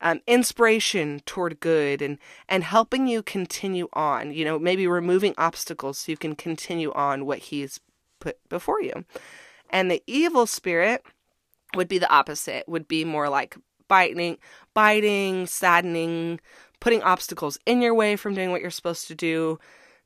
um, 0.00 0.20
inspiration 0.26 1.20
toward 1.24 1.60
good 1.60 2.02
and 2.02 2.18
and 2.48 2.64
helping 2.64 3.06
you 3.06 3.22
continue 3.22 3.88
on 3.92 4.32
you 4.32 4.44
know 4.44 4.58
maybe 4.58 4.86
removing 4.86 5.34
obstacles 5.38 5.98
so 5.98 6.12
you 6.12 6.16
can 6.16 6.34
continue 6.34 6.92
on 6.92 7.26
what 7.26 7.38
he's 7.38 7.80
put 8.20 8.36
before 8.48 8.80
you. 8.82 9.04
And 9.70 9.90
the 9.90 10.02
evil 10.06 10.46
spirit 10.46 11.02
would 11.74 11.88
be 11.88 11.98
the 11.98 12.12
opposite 12.12 12.68
would 12.68 12.88
be 12.88 13.04
more 13.04 13.28
like 13.28 13.56
biting 13.88 14.38
biting 14.74 15.46
saddening 15.46 16.40
putting 16.80 17.02
obstacles 17.02 17.58
in 17.66 17.80
your 17.80 17.94
way 17.94 18.16
from 18.16 18.34
doing 18.34 18.50
what 18.50 18.60
you're 18.60 18.70
supposed 18.70 19.06
to 19.08 19.14
do 19.14 19.58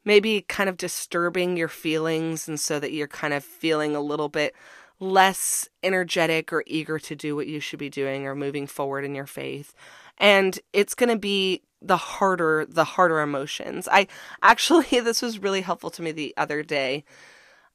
maybe 0.05 0.43
kind 0.43 0.69
of 0.69 0.77
disturbing 0.77 1.57
your 1.57 1.69
feelings 1.69 2.49
and 2.49 2.59
so 2.59 2.81
that 2.81 2.93
you're 2.93 3.09
kind 3.09 3.35
of 3.35 3.45
feeling 3.45 3.95
a 3.95 4.01
little 4.01 4.29
bit 4.29 4.55
less 5.01 5.69
energetic 5.83 6.53
or 6.53 6.63
eager 6.67 6.99
to 6.99 7.17
do 7.17 7.35
what 7.35 7.47
you 7.47 7.59
should 7.59 7.79
be 7.79 7.89
doing 7.89 8.27
or 8.27 8.35
moving 8.35 8.67
forward 8.67 9.05
in 9.05 9.15
your 9.15 9.27
faith. 9.27 9.75
And 10.19 10.59
it's 10.73 10.95
going 10.95 11.09
to 11.09 11.19
be 11.19 11.63
the 11.83 11.97
harder 11.97 12.67
the 12.69 12.85
harder 12.85 13.21
emotions. 13.21 13.89
I 13.91 14.07
actually 14.43 14.87
this 15.01 15.23
was 15.23 15.39
really 15.39 15.63
helpful 15.63 15.91
to 15.91 16.03
me 16.03 16.13
the 16.13 16.35
other 16.37 16.63
day. 16.63 17.05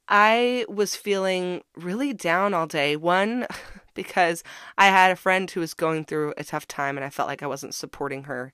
I 0.08 0.64
was 0.68 0.94
feeling 0.94 1.62
really 1.76 2.12
down 2.12 2.54
all 2.54 2.68
day. 2.68 2.94
One 2.94 3.46
because 3.94 4.44
I 4.78 4.86
had 4.86 5.10
a 5.10 5.16
friend 5.16 5.50
who 5.50 5.60
was 5.60 5.74
going 5.74 6.04
through 6.04 6.34
a 6.36 6.44
tough 6.44 6.68
time 6.68 6.96
and 6.96 7.04
I 7.04 7.10
felt 7.10 7.28
like 7.28 7.42
I 7.42 7.48
wasn't 7.48 7.74
supporting 7.74 8.24
her 8.24 8.52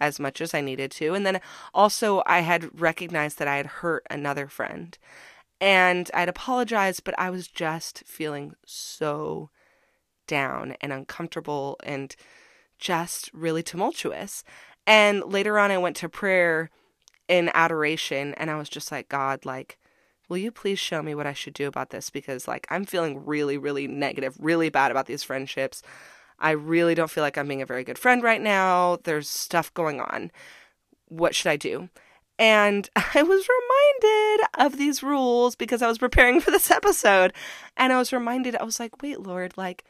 as 0.00 0.18
much 0.18 0.40
as 0.40 0.52
I 0.52 0.60
needed 0.60 0.90
to. 0.92 1.14
And 1.14 1.24
then 1.24 1.40
also 1.72 2.22
I 2.26 2.40
had 2.40 2.80
recognized 2.80 3.38
that 3.38 3.48
I 3.48 3.56
had 3.56 3.66
hurt 3.66 4.04
another 4.10 4.48
friend 4.48 4.98
and 5.60 6.10
I'd 6.14 6.28
apologize, 6.28 7.00
but 7.00 7.18
I 7.18 7.30
was 7.30 7.46
just 7.48 8.02
feeling 8.06 8.54
so 8.64 9.50
down 10.26 10.76
and 10.80 10.92
uncomfortable 10.92 11.76
and 11.82 12.14
just 12.78 13.30
really 13.34 13.62
tumultuous. 13.62 14.42
And 14.86 15.22
later 15.24 15.58
on, 15.58 15.70
I 15.70 15.78
went 15.78 15.96
to 15.96 16.08
prayer 16.08 16.70
in 17.28 17.50
adoration, 17.54 18.34
and 18.34 18.50
I 18.50 18.56
was 18.56 18.68
just 18.68 18.90
like, 18.90 19.08
God, 19.08 19.44
like, 19.44 19.78
will 20.28 20.38
you 20.38 20.50
please 20.50 20.78
show 20.78 21.02
me 21.02 21.14
what 21.14 21.26
I 21.26 21.32
should 21.32 21.54
do 21.54 21.68
about 21.68 21.90
this? 21.90 22.10
Because, 22.10 22.48
like, 22.48 22.66
I'm 22.70 22.84
feeling 22.84 23.24
really, 23.26 23.58
really 23.58 23.86
negative, 23.86 24.36
really 24.40 24.70
bad 24.70 24.90
about 24.90 25.06
these 25.06 25.22
friendships. 25.22 25.82
I 26.38 26.52
really 26.52 26.94
don't 26.94 27.10
feel 27.10 27.22
like 27.22 27.36
I'm 27.36 27.48
being 27.48 27.62
a 27.62 27.66
very 27.66 27.84
good 27.84 27.98
friend 27.98 28.22
right 28.22 28.40
now. 28.40 28.98
There's 29.04 29.28
stuff 29.28 29.72
going 29.74 30.00
on. 30.00 30.32
What 31.08 31.34
should 31.34 31.50
I 31.50 31.56
do? 31.56 31.90
And 32.40 32.88
I 32.96 33.22
was 33.22 33.46
reminded 33.48 34.46
of 34.58 34.78
these 34.78 35.02
rules 35.02 35.54
because 35.54 35.82
I 35.82 35.88
was 35.88 35.98
preparing 35.98 36.40
for 36.40 36.50
this 36.50 36.70
episode. 36.70 37.32
And 37.76 37.92
I 37.92 37.98
was 37.98 38.12
reminded, 38.12 38.56
I 38.56 38.64
was 38.64 38.80
like, 38.80 39.02
wait, 39.02 39.20
Lord, 39.20 39.56
like, 39.56 39.84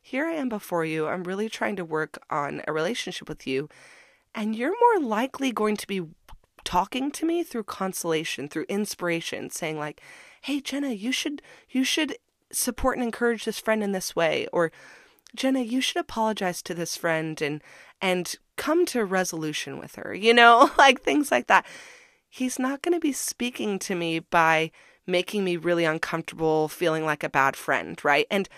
here 0.00 0.26
I 0.26 0.34
am 0.34 0.48
before 0.48 0.84
you. 0.84 1.08
I'm 1.08 1.24
really 1.24 1.50
trying 1.50 1.74
to 1.76 1.84
work 1.84 2.22
on 2.30 2.62
a 2.66 2.72
relationship 2.72 3.28
with 3.28 3.46
you. 3.46 3.68
And 4.34 4.54
you're 4.54 4.74
more 4.80 5.06
likely 5.06 5.50
going 5.50 5.76
to 5.76 5.86
be 5.86 6.02
talking 6.62 7.10
to 7.10 7.26
me 7.26 7.42
through 7.42 7.64
consolation, 7.64 8.48
through 8.48 8.66
inspiration, 8.68 9.50
saying, 9.50 9.78
like, 9.78 10.00
hey, 10.42 10.60
Jenna, 10.60 10.90
you 10.90 11.10
should, 11.10 11.42
you 11.70 11.82
should 11.82 12.16
support 12.52 12.96
and 12.96 13.04
encourage 13.04 13.44
this 13.44 13.58
friend 13.58 13.82
in 13.82 13.90
this 13.90 14.14
way. 14.14 14.46
Or, 14.52 14.70
Jenna, 15.34 15.60
you 15.60 15.80
should 15.80 15.96
apologize 15.96 16.62
to 16.62 16.74
this 16.74 16.96
friend 16.96 17.42
and 17.42 17.62
and 18.00 18.34
come 18.56 18.84
to 18.86 19.04
resolution 19.04 19.78
with 19.78 19.96
her. 19.96 20.14
You 20.14 20.34
know, 20.34 20.70
like 20.78 21.02
things 21.02 21.30
like 21.30 21.46
that 21.48 21.66
he's 22.36 22.58
not 22.58 22.82
going 22.82 22.92
to 22.92 23.00
be 23.00 23.12
speaking 23.12 23.78
to 23.78 23.94
me 23.94 24.18
by 24.18 24.70
making 25.06 25.42
me 25.42 25.56
really 25.56 25.84
uncomfortable, 25.84 26.68
feeling 26.68 27.04
like 27.04 27.24
a 27.24 27.30
bad 27.30 27.56
friend, 27.56 27.98
right? 28.04 28.26
And 28.30 28.48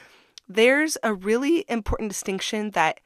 there's 0.49 0.99
a 1.03 1.15
really 1.15 1.65
important 1.69 2.11
distinction 2.11 2.71
that 2.71 3.01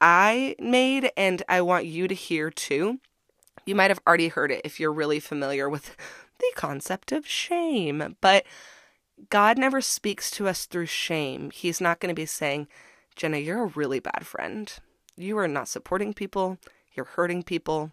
I 0.00 0.56
made 0.58 1.12
and 1.16 1.42
I 1.48 1.60
want 1.60 1.86
you 1.86 2.08
to 2.08 2.14
hear 2.14 2.50
too. 2.50 2.98
You 3.64 3.76
might 3.76 3.90
have 3.90 4.00
already 4.04 4.28
heard 4.28 4.50
it 4.50 4.62
if 4.64 4.80
you're 4.80 4.92
really 4.92 5.20
familiar 5.20 5.68
with 5.68 5.96
the 6.40 6.52
concept 6.56 7.12
of 7.12 7.26
shame, 7.26 8.16
but 8.20 8.44
God 9.30 9.56
never 9.56 9.80
speaks 9.80 10.32
to 10.32 10.48
us 10.48 10.66
through 10.66 10.86
shame. 10.86 11.50
He's 11.52 11.80
not 11.80 12.00
going 12.00 12.12
to 12.12 12.20
be 12.20 12.26
saying, 12.26 12.66
Jenna, 13.14 13.38
you're 13.38 13.64
a 13.64 13.72
really 13.76 14.00
bad 14.00 14.26
friend. 14.26 14.72
You 15.16 15.38
are 15.38 15.46
not 15.46 15.68
supporting 15.68 16.12
people, 16.12 16.58
you're 16.94 17.04
hurting 17.04 17.44
people, 17.44 17.92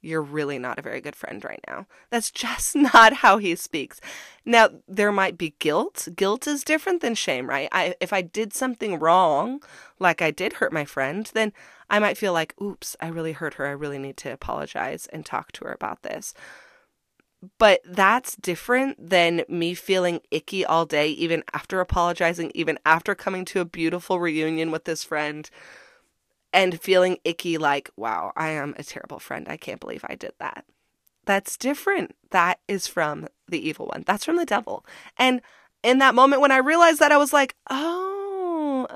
you're 0.00 0.22
really 0.22 0.58
not 0.58 0.78
a 0.78 0.82
very 0.82 1.00
good 1.00 1.16
friend 1.16 1.44
right 1.44 1.62
now. 1.66 1.86
That's 2.10 2.30
just 2.30 2.74
not 2.76 3.14
how 3.14 3.38
he 3.38 3.54
speaks. 3.56 4.00
Now, 4.44 4.70
there 4.88 5.12
might 5.12 5.36
be 5.36 5.54
guilt. 5.58 6.08
Guilt 6.14 6.46
is 6.46 6.64
different 6.64 7.02
than 7.02 7.14
shame, 7.14 7.48
right? 7.48 7.68
I, 7.72 7.94
if 8.00 8.12
I 8.12 8.22
did 8.22 8.52
something 8.52 8.98
wrong, 8.98 9.62
like 9.98 10.22
I 10.22 10.30
did 10.30 10.54
hurt 10.54 10.72
my 10.72 10.84
friend, 10.84 11.30
then 11.34 11.52
I 11.88 11.98
might 11.98 12.16
feel 12.16 12.32
like, 12.32 12.54
oops, 12.60 12.96
I 13.00 13.08
really 13.08 13.32
hurt 13.32 13.54
her. 13.54 13.66
I 13.66 13.72
really 13.72 13.98
need 13.98 14.16
to 14.18 14.32
apologize 14.32 15.06
and 15.12 15.26
talk 15.26 15.52
to 15.52 15.64
her 15.64 15.72
about 15.72 16.02
this. 16.02 16.34
But 17.58 17.80
that's 17.86 18.36
different 18.36 19.10
than 19.10 19.44
me 19.48 19.72
feeling 19.72 20.20
icky 20.30 20.64
all 20.64 20.84
day, 20.84 21.08
even 21.08 21.42
after 21.54 21.80
apologizing, 21.80 22.52
even 22.54 22.78
after 22.84 23.14
coming 23.14 23.46
to 23.46 23.60
a 23.60 23.64
beautiful 23.64 24.20
reunion 24.20 24.70
with 24.70 24.84
this 24.84 25.04
friend 25.04 25.48
and 26.52 26.80
feeling 26.80 27.18
icky 27.24 27.58
like, 27.58 27.90
wow, 27.96 28.32
I 28.36 28.50
am 28.50 28.74
a 28.76 28.84
terrible 28.84 29.18
friend. 29.18 29.46
I 29.48 29.56
can't 29.56 29.80
believe 29.80 30.04
I 30.08 30.14
did 30.14 30.32
that. 30.38 30.64
That's 31.26 31.56
different. 31.56 32.16
That 32.30 32.60
is 32.66 32.86
from 32.86 33.28
the 33.48 33.66
evil 33.66 33.86
one. 33.86 34.04
That's 34.06 34.24
from 34.24 34.36
the 34.36 34.46
devil. 34.46 34.84
And 35.16 35.40
in 35.82 35.98
that 35.98 36.14
moment 36.14 36.42
when 36.42 36.52
I 36.52 36.58
realized 36.58 36.98
that, 37.00 37.12
I 37.12 37.18
was 37.18 37.32
like, 37.32 37.54
oh, 37.68 38.86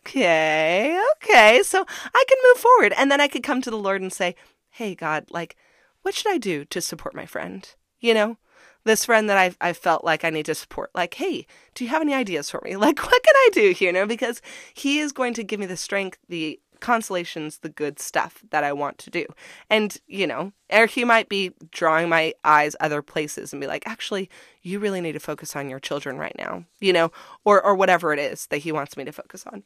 okay, 0.00 1.00
okay. 1.16 1.62
So 1.64 1.84
I 2.14 2.24
can 2.28 2.38
move 2.48 2.58
forward. 2.58 2.94
And 2.96 3.10
then 3.10 3.20
I 3.20 3.28
could 3.28 3.42
come 3.42 3.62
to 3.62 3.70
the 3.70 3.78
Lord 3.78 4.02
and 4.02 4.12
say, 4.12 4.36
hey, 4.70 4.94
God, 4.94 5.26
like, 5.30 5.56
what 6.02 6.14
should 6.14 6.30
I 6.30 6.38
do 6.38 6.64
to 6.66 6.80
support 6.80 7.14
my 7.14 7.26
friend? 7.26 7.68
You 7.98 8.14
know? 8.14 8.36
this 8.84 9.04
friend 9.04 9.28
that 9.28 9.36
I've, 9.36 9.56
i 9.60 9.72
felt 9.72 10.04
like 10.04 10.24
I 10.24 10.30
need 10.30 10.46
to 10.46 10.54
support. 10.54 10.90
Like, 10.94 11.14
hey, 11.14 11.46
do 11.74 11.84
you 11.84 11.90
have 11.90 12.02
any 12.02 12.14
ideas 12.14 12.50
for 12.50 12.60
me? 12.64 12.76
Like, 12.80 13.02
what 13.02 13.22
can 13.22 13.34
I 13.36 13.48
do? 13.52 13.74
You 13.78 13.92
know, 13.92 14.06
because 14.06 14.40
he 14.72 15.00
is 15.00 15.12
going 15.12 15.34
to 15.34 15.44
give 15.44 15.60
me 15.60 15.66
the 15.66 15.76
strength, 15.76 16.18
the 16.28 16.58
consolation's 16.80 17.58
the 17.58 17.68
good 17.68 17.98
stuff 17.98 18.42
that 18.50 18.64
I 18.64 18.72
want 18.72 18.98
to 18.98 19.10
do. 19.10 19.26
And, 19.68 19.96
you 20.06 20.26
know, 20.26 20.52
or 20.70 20.86
he 20.86 21.04
might 21.04 21.28
be 21.28 21.52
drawing 21.70 22.08
my 22.08 22.34
eyes 22.44 22.76
other 22.80 23.02
places 23.02 23.52
and 23.52 23.60
be 23.60 23.66
like, 23.66 23.86
actually, 23.86 24.30
you 24.62 24.78
really 24.78 25.00
need 25.00 25.12
to 25.12 25.20
focus 25.20 25.56
on 25.56 25.68
your 25.68 25.80
children 25.80 26.18
right 26.18 26.36
now, 26.36 26.64
you 26.80 26.92
know, 26.92 27.12
or 27.44 27.62
or 27.62 27.74
whatever 27.74 28.12
it 28.12 28.18
is 28.18 28.46
that 28.46 28.58
he 28.58 28.72
wants 28.72 28.96
me 28.96 29.04
to 29.04 29.12
focus 29.12 29.44
on. 29.46 29.62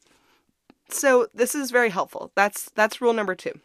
So 0.89 1.27
this 1.35 1.55
is 1.55 1.71
very 1.71 1.91
helpful. 1.91 2.33
That's 2.35 2.71
that's 2.71 3.01
rule 3.01 3.13
number 3.13 3.35
two. 3.35 3.59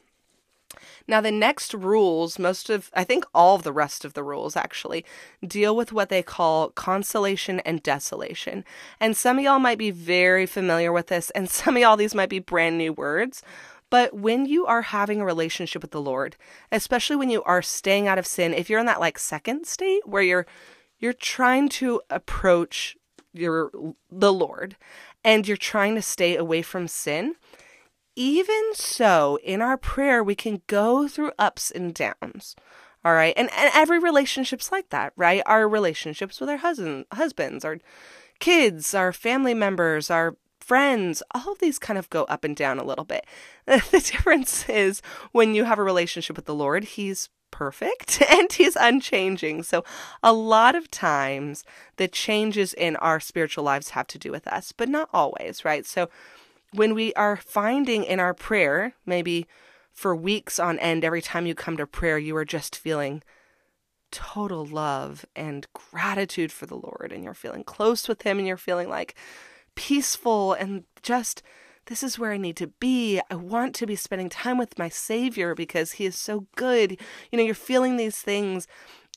Now, 1.08 1.22
the 1.22 1.32
next 1.32 1.74
rules, 1.74 2.40
most 2.40 2.70
of, 2.70 2.90
I 2.94 3.04
think 3.04 3.26
all 3.34 3.56
of 3.56 3.64
the 3.64 3.74
rest 3.74 4.06
of 4.06 4.14
the 4.14 4.24
rules 4.24 4.56
actually, 4.56 5.06
deal 5.46 5.76
with 5.76 5.92
what 5.92 6.10
they 6.10 6.24
call 6.24 6.70
consolation 6.70 7.60
and 7.62 7.82
desolation. 7.84 8.64
And 9.00 9.16
some 9.16 9.38
of 9.38 9.44
y'all 9.44 9.60
might 9.60 9.78
be 9.78 9.92
very 9.92 10.46
familiar 10.46 10.92
with 10.92 11.08
this, 11.08 11.30
and 11.32 11.50
some 11.60 11.76
of 11.76 11.82
y'all, 11.82 11.98
these 11.98 12.16
might 12.16 12.30
be 12.30 12.40
brand 12.40 12.78
new 12.78 12.94
words. 12.94 13.42
But 13.90 14.14
when 14.14 14.46
you 14.46 14.66
are 14.68 14.84
having 14.84 15.20
a 15.20 15.26
relationship 15.26 15.82
with 15.82 15.92
the 15.92 16.02
Lord, 16.02 16.36
especially 16.72 17.16
when 17.16 17.30
you 17.30 17.42
are 17.44 17.62
staying 17.62 18.08
out 18.08 18.20
of 18.20 18.28
sin, 18.28 18.54
if 18.54 18.70
you're 18.70 18.80
in 18.80 18.86
that 18.86 19.00
like 19.00 19.18
second 19.18 19.66
state 19.66 20.08
where 20.08 20.22
you're 20.22 20.46
you're 21.00 21.14
trying 21.14 21.70
to 21.70 22.02
approach 22.10 22.96
your 23.34 23.72
the 24.12 24.34
Lord 24.34 24.76
and 25.24 25.48
you're 25.48 25.58
trying 25.58 25.96
to 25.96 26.02
stay 26.02 26.36
away 26.36 26.62
from 26.62 26.88
sin, 26.88 27.36
even 28.16 28.74
so, 28.74 29.40
in 29.44 29.62
our 29.62 29.78
prayer, 29.78 30.24
we 30.24 30.36
can 30.36 30.62
go 30.68 31.08
through 31.08 31.32
ups 31.40 31.72
and 31.72 31.94
downs. 31.94 32.56
All 33.06 33.14
right. 33.14 33.34
And, 33.38 33.50
and 33.56 33.72
every 33.74 34.00
relationship's 34.00 34.72
like 34.72 34.90
that, 34.90 35.14
right? 35.16 35.42
Our 35.46 35.70
relationships 35.70 36.40
with 36.40 36.50
our 36.50 36.58
husband, 36.58 37.06
husbands, 37.14 37.64
our 37.64 37.80
kids, 38.40 38.94
our 38.94 39.14
family 39.14 39.54
members, 39.54 40.10
our 40.10 40.36
friends, 40.60 41.24
all 41.34 41.54
of 41.54 41.60
these 41.60 41.80
kind 41.80 41.98
of 41.98 42.10
go 42.10 42.26
up 42.26 42.44
and 42.44 42.56
down 42.56 42.78
a 42.78 42.84
little 42.84 43.06
bit. 43.06 43.26
The 43.66 43.80
difference 43.92 44.68
is 44.68 45.02
when 45.32 45.54
you 45.54 45.64
have 45.64 45.80
a 45.80 45.84
relationship 45.84 46.36
with 46.36 46.46
the 46.46 46.56
Lord, 46.56 46.84
He's 46.84 47.30
perfect 47.52 48.22
and 48.30 48.52
He's 48.52 48.76
unchanging. 48.76 49.64
So, 49.64 49.84
a 50.22 50.34
lot 50.34 50.76
of 50.76 50.92
times 50.92 51.64
the 51.98 52.08
changes 52.08 52.74
in 52.74 52.96
our 52.98 53.20
spiritual 53.20 53.64
lives 53.64 53.92
have 53.92 54.08
to 54.08 54.18
do 54.18 54.32
with 54.32 54.48
us, 54.48 54.72
but 54.72 54.90
not 54.90 55.10
always, 55.14 55.64
right? 55.64 55.86
So, 55.86 56.10
when 56.74 56.94
we 56.94 57.14
are 57.14 57.38
finding 57.38 58.04
in 58.04 58.20
our 58.20 58.34
prayer, 58.34 58.94
maybe 59.06 59.48
for 59.92 60.16
weeks 60.16 60.60
on 60.60 60.80
end, 60.80 61.04
every 61.04 61.22
time 61.22 61.46
you 61.46 61.56
come 61.56 61.78
to 61.78 61.88
prayer, 61.88 62.18
you 62.18 62.36
are 62.36 62.46
just 62.46 62.76
feeling 62.76 63.22
total 64.12 64.66
love 64.66 65.26
and 65.36 65.68
gratitude 65.74 66.52
for 66.52 66.66
the 66.66 66.76
Lord 66.76 67.12
and 67.12 67.24
you're 67.24 67.34
feeling 67.34 67.64
close 67.64 68.08
with 68.08 68.24
Him 68.24 68.38
and 68.38 68.48
you're 68.48 68.58
feeling 68.58 68.90
like 68.90 69.16
peaceful 69.76 70.54
and 70.54 70.84
just 71.02 71.44
this 71.86 72.04
is 72.04 72.20
where 72.20 72.32
I 72.32 72.38
need 72.38 72.56
to 72.58 72.68
be. 72.68 73.20
I 73.32 73.36
want 73.36 73.74
to 73.76 73.88
be 73.88 73.96
spending 73.96 74.30
time 74.30 74.58
with 74.60 74.78
my 74.78 74.90
Savior 74.90 75.56
because 75.56 75.94
He 75.94 76.06
is 76.06 76.16
so 76.16 76.46
good. 76.56 77.00
You 77.32 77.38
know, 77.38 77.44
you're 77.44 77.56
feeling 77.56 77.98
these 77.98 78.18
things. 78.18 78.68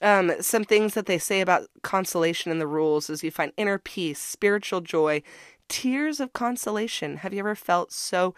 Um, 0.00 0.32
some 0.40 0.64
things 0.64 0.94
that 0.94 1.06
they 1.06 1.18
say 1.18 1.42
about 1.42 1.68
consolation 1.82 2.50
in 2.50 2.58
the 2.58 2.66
rules 2.66 3.08
is 3.10 3.22
you 3.22 3.30
find 3.30 3.52
inner 3.56 3.78
peace, 3.78 4.18
spiritual 4.18 4.80
joy, 4.80 5.22
tears 5.68 6.20
of 6.20 6.32
consolation. 6.32 7.18
Have 7.18 7.32
you 7.32 7.40
ever 7.40 7.54
felt 7.54 7.92
so, 7.92 8.34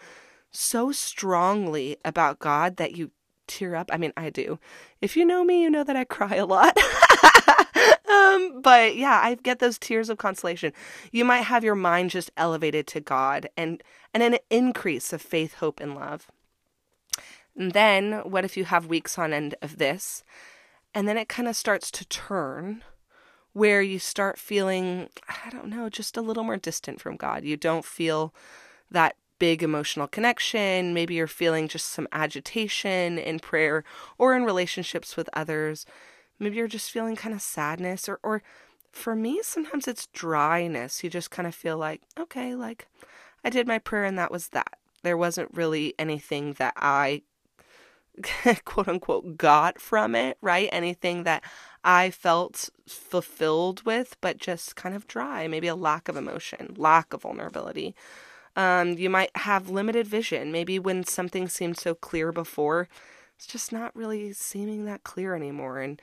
so 0.51 0.91
strongly 0.91 1.97
about 2.05 2.39
God 2.39 2.77
that 2.77 2.95
you 2.95 3.11
tear 3.47 3.75
up? 3.75 3.89
I 3.91 3.97
mean, 3.97 4.13
I 4.15 4.29
do. 4.29 4.59
If 5.01 5.15
you 5.17 5.25
know 5.25 5.43
me, 5.43 5.61
you 5.61 5.69
know 5.69 5.83
that 5.83 5.95
I 5.95 6.03
cry 6.03 6.35
a 6.35 6.45
lot. 6.45 6.77
um, 8.09 8.61
but 8.61 8.95
yeah, 8.95 9.19
I 9.21 9.37
get 9.41 9.59
those 9.59 9.77
tears 9.77 10.09
of 10.09 10.17
consolation. 10.17 10.73
You 11.11 11.25
might 11.25 11.41
have 11.41 11.63
your 11.63 11.75
mind 11.75 12.11
just 12.11 12.31
elevated 12.37 12.87
to 12.87 13.01
God 13.01 13.49
and 13.57 13.83
and 14.13 14.23
an 14.23 14.37
increase 14.49 15.11
of 15.11 15.21
faith, 15.21 15.55
hope, 15.55 15.81
and 15.81 15.93
love. 15.93 16.27
And 17.55 17.73
then 17.73 18.13
what 18.23 18.45
if 18.45 18.57
you 18.57 18.65
have 18.65 18.85
weeks 18.85 19.17
on 19.17 19.33
end 19.33 19.55
of 19.61 19.77
this? 19.77 20.23
And 20.93 21.07
then 21.07 21.17
it 21.17 21.27
kind 21.27 21.47
of 21.47 21.55
starts 21.55 21.91
to 21.91 22.05
turn 22.05 22.83
where 23.55 23.81
you 23.81 23.97
start 23.97 24.37
feeling, 24.37 25.07
I 25.29 25.49
don't 25.49 25.67
know, 25.67 25.87
just 25.87 26.17
a 26.17 26.21
little 26.21 26.43
more 26.43 26.57
distant 26.57 26.99
from 26.99 27.15
God. 27.15 27.45
You 27.45 27.55
don't 27.55 27.85
feel 27.85 28.33
that 28.91 29.15
big 29.39 29.63
emotional 29.63 30.09
connection. 30.09 30.93
Maybe 30.93 31.15
you're 31.15 31.25
feeling 31.25 31.69
just 31.69 31.85
some 31.85 32.05
agitation 32.11 33.17
in 33.17 33.39
prayer 33.39 33.85
or 34.17 34.35
in 34.35 34.43
relationships 34.43 35.15
with 35.15 35.29
others. 35.31 35.85
Maybe 36.37 36.57
you're 36.57 36.67
just 36.67 36.91
feeling 36.91 37.15
kind 37.15 37.33
of 37.33 37.41
sadness 37.41 38.09
or 38.09 38.19
or 38.23 38.43
for 38.91 39.15
me 39.15 39.39
sometimes 39.41 39.87
it's 39.87 40.07
dryness. 40.07 41.01
You 41.01 41.09
just 41.09 41.31
kind 41.31 41.47
of 41.47 41.55
feel 41.55 41.77
like, 41.77 42.01
okay, 42.19 42.55
like 42.55 42.89
I 43.45 43.49
did 43.49 43.67
my 43.67 43.79
prayer 43.79 44.03
and 44.03 44.19
that 44.19 44.31
was 44.31 44.49
that. 44.49 44.79
There 45.01 45.15
wasn't 45.15 45.53
really 45.53 45.93
anything 45.97 46.53
that 46.53 46.73
I 46.75 47.21
quote 48.65 48.89
unquote 48.89 49.37
got 49.37 49.79
from 49.79 50.13
it, 50.13 50.37
right? 50.41 50.67
Anything 50.71 51.23
that 51.23 51.41
I 51.85 52.09
felt 52.09 52.69
fulfilled 52.87 53.83
with, 53.85 54.17
but 54.19 54.39
just 54.39 54.75
kind 54.75 54.95
of 54.95 55.07
dry, 55.07 55.47
maybe 55.47 55.67
a 55.67 55.75
lack 55.75 56.09
of 56.09 56.17
emotion, 56.17 56.73
lack 56.77 57.13
of 57.13 57.21
vulnerability. 57.21 57.95
Um, 58.55 58.93
you 58.97 59.09
might 59.09 59.29
have 59.37 59.69
limited 59.69 60.07
vision. 60.07 60.51
Maybe 60.51 60.79
when 60.79 61.03
something 61.03 61.47
seemed 61.47 61.77
so 61.77 61.93
clear 61.93 62.31
before, 62.31 62.89
it's 63.35 63.45
just 63.45 63.71
not 63.71 63.95
really 63.95 64.33
seeming 64.33 64.85
that 64.85 65.03
clear 65.03 65.35
anymore. 65.35 65.79
And 65.79 66.01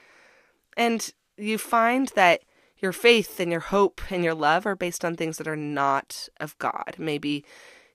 and 0.77 1.13
you 1.37 1.59
find 1.59 2.09
that 2.15 2.43
your 2.79 2.93
faith 2.93 3.41
and 3.41 3.51
your 3.51 3.61
hope 3.61 4.01
and 4.11 4.23
your 4.23 4.35
love 4.35 4.67
are 4.67 4.77
based 4.77 5.05
on 5.05 5.17
things 5.17 5.39
that 5.39 5.49
are 5.49 5.57
not 5.57 6.29
of 6.41 6.57
God. 6.59 6.95
Maybe 6.99 7.45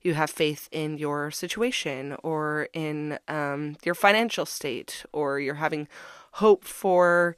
you 0.01 0.13
have 0.13 0.29
faith 0.29 0.69
in 0.71 0.97
your 0.97 1.31
situation 1.31 2.15
or 2.23 2.69
in 2.73 3.17
um, 3.27 3.77
your 3.83 3.95
financial 3.95 4.45
state, 4.45 5.05
or 5.11 5.39
you're 5.39 5.55
having 5.55 5.87
hope 6.33 6.63
for, 6.63 7.35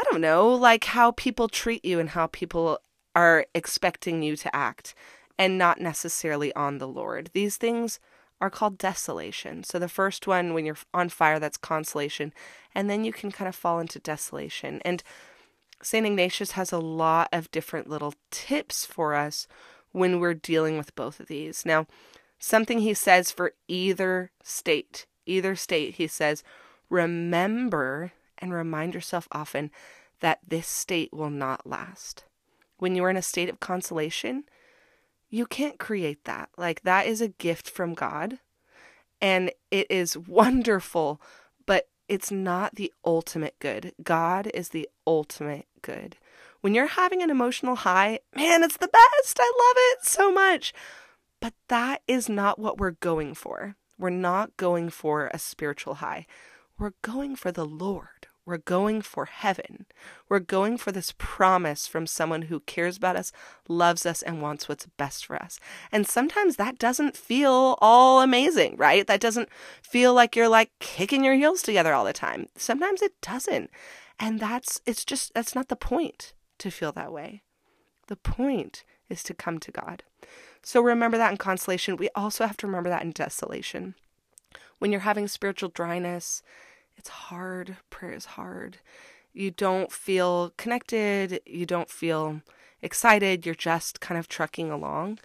I 0.00 0.02
don't 0.10 0.22
know, 0.22 0.48
like 0.48 0.84
how 0.84 1.10
people 1.10 1.46
treat 1.48 1.84
you 1.84 2.00
and 2.00 2.08
how 2.10 2.26
people 2.28 2.78
are 3.14 3.44
expecting 3.54 4.22
you 4.22 4.34
to 4.36 4.56
act 4.56 4.94
and 5.38 5.58
not 5.58 5.78
necessarily 5.78 6.54
on 6.54 6.78
the 6.78 6.88
Lord. 6.88 7.28
These 7.34 7.58
things 7.58 8.00
are 8.40 8.48
called 8.48 8.78
desolation. 8.78 9.62
So 9.62 9.78
the 9.78 9.88
first 9.88 10.26
one, 10.26 10.54
when 10.54 10.64
you're 10.64 10.78
on 10.94 11.10
fire, 11.10 11.38
that's 11.38 11.58
consolation. 11.58 12.32
And 12.74 12.88
then 12.88 13.04
you 13.04 13.12
can 13.12 13.30
kind 13.30 13.46
of 13.48 13.54
fall 13.54 13.78
into 13.78 13.98
desolation. 13.98 14.80
And 14.86 15.02
St. 15.82 16.06
Ignatius 16.06 16.52
has 16.52 16.72
a 16.72 16.78
lot 16.78 17.28
of 17.30 17.50
different 17.50 17.88
little 17.88 18.14
tips 18.30 18.86
for 18.86 19.14
us 19.14 19.46
when 19.92 20.18
we're 20.18 20.32
dealing 20.32 20.78
with 20.78 20.94
both 20.94 21.20
of 21.20 21.26
these. 21.26 21.66
Now, 21.66 21.86
something 22.38 22.78
he 22.78 22.94
says 22.94 23.30
for 23.30 23.52
either 23.68 24.30
state, 24.42 25.04
either 25.26 25.54
state, 25.56 25.96
he 25.96 26.06
says, 26.06 26.42
remember 26.88 28.12
and 28.40 28.52
remind 28.52 28.94
yourself 28.94 29.28
often 29.32 29.70
that 30.20 30.40
this 30.46 30.66
state 30.66 31.12
will 31.12 31.30
not 31.30 31.66
last. 31.66 32.24
When 32.78 32.94
you 32.94 33.04
are 33.04 33.10
in 33.10 33.16
a 33.16 33.22
state 33.22 33.48
of 33.48 33.60
consolation, 33.60 34.44
you 35.28 35.46
can't 35.46 35.78
create 35.78 36.24
that. 36.24 36.50
Like, 36.56 36.82
that 36.82 37.06
is 37.06 37.20
a 37.20 37.28
gift 37.28 37.68
from 37.68 37.94
God, 37.94 38.38
and 39.20 39.50
it 39.70 39.90
is 39.90 40.16
wonderful, 40.28 41.20
but 41.66 41.88
it's 42.08 42.30
not 42.30 42.74
the 42.74 42.92
ultimate 43.04 43.54
good. 43.60 43.92
God 44.02 44.50
is 44.52 44.70
the 44.70 44.88
ultimate 45.06 45.66
good. 45.82 46.16
When 46.60 46.74
you're 46.74 46.86
having 46.88 47.22
an 47.22 47.30
emotional 47.30 47.76
high, 47.76 48.18
man, 48.34 48.62
it's 48.62 48.76
the 48.76 48.88
best. 48.88 49.38
I 49.40 49.44
love 49.44 49.76
it 49.76 50.04
so 50.06 50.30
much. 50.30 50.74
But 51.40 51.54
that 51.68 52.02
is 52.06 52.28
not 52.28 52.58
what 52.58 52.78
we're 52.78 52.90
going 52.90 53.34
for. 53.34 53.76
We're 53.98 54.10
not 54.10 54.56
going 54.56 54.90
for 54.90 55.30
a 55.32 55.38
spiritual 55.38 55.94
high. 55.94 56.26
We're 56.78 56.92
going 57.02 57.36
for 57.36 57.50
the 57.50 57.64
Lord. 57.64 58.19
We're 58.50 58.58
going 58.58 59.00
for 59.00 59.26
heaven. 59.26 59.86
We're 60.28 60.40
going 60.40 60.76
for 60.76 60.90
this 60.90 61.14
promise 61.16 61.86
from 61.86 62.04
someone 62.04 62.42
who 62.42 62.58
cares 62.58 62.96
about 62.96 63.14
us, 63.14 63.30
loves 63.68 64.04
us, 64.04 64.22
and 64.22 64.42
wants 64.42 64.68
what's 64.68 64.86
best 64.96 65.24
for 65.24 65.40
us. 65.40 65.60
And 65.92 66.04
sometimes 66.04 66.56
that 66.56 66.76
doesn't 66.76 67.16
feel 67.16 67.78
all 67.80 68.20
amazing, 68.20 68.76
right? 68.76 69.06
That 69.06 69.20
doesn't 69.20 69.50
feel 69.84 70.14
like 70.14 70.34
you're 70.34 70.48
like 70.48 70.72
kicking 70.80 71.22
your 71.22 71.36
heels 71.36 71.62
together 71.62 71.94
all 71.94 72.04
the 72.04 72.12
time. 72.12 72.48
Sometimes 72.56 73.02
it 73.02 73.12
doesn't. 73.20 73.70
And 74.18 74.40
that's, 74.40 74.80
it's 74.84 75.04
just, 75.04 75.32
that's 75.32 75.54
not 75.54 75.68
the 75.68 75.76
point 75.76 76.32
to 76.58 76.72
feel 76.72 76.90
that 76.90 77.12
way. 77.12 77.44
The 78.08 78.16
point 78.16 78.82
is 79.08 79.22
to 79.22 79.32
come 79.32 79.60
to 79.60 79.70
God. 79.70 80.02
So 80.64 80.80
remember 80.80 81.18
that 81.18 81.30
in 81.30 81.36
consolation. 81.36 81.96
We 81.96 82.10
also 82.16 82.48
have 82.48 82.56
to 82.56 82.66
remember 82.66 82.90
that 82.90 83.02
in 83.02 83.12
desolation. 83.12 83.94
When 84.80 84.90
you're 84.90 85.02
having 85.02 85.28
spiritual 85.28 85.68
dryness, 85.68 86.42
it's 87.00 87.08
hard. 87.08 87.78
Prayer 87.88 88.12
is 88.12 88.26
hard. 88.36 88.76
You 89.32 89.50
don't 89.50 89.90
feel 89.90 90.52
connected. 90.58 91.40
You 91.46 91.64
don't 91.64 91.88
feel 91.88 92.42
excited. 92.82 93.46
You're 93.46 93.54
just 93.54 94.00
kind 94.00 94.18
of 94.18 94.28
trucking 94.28 94.70
along. 94.70 95.18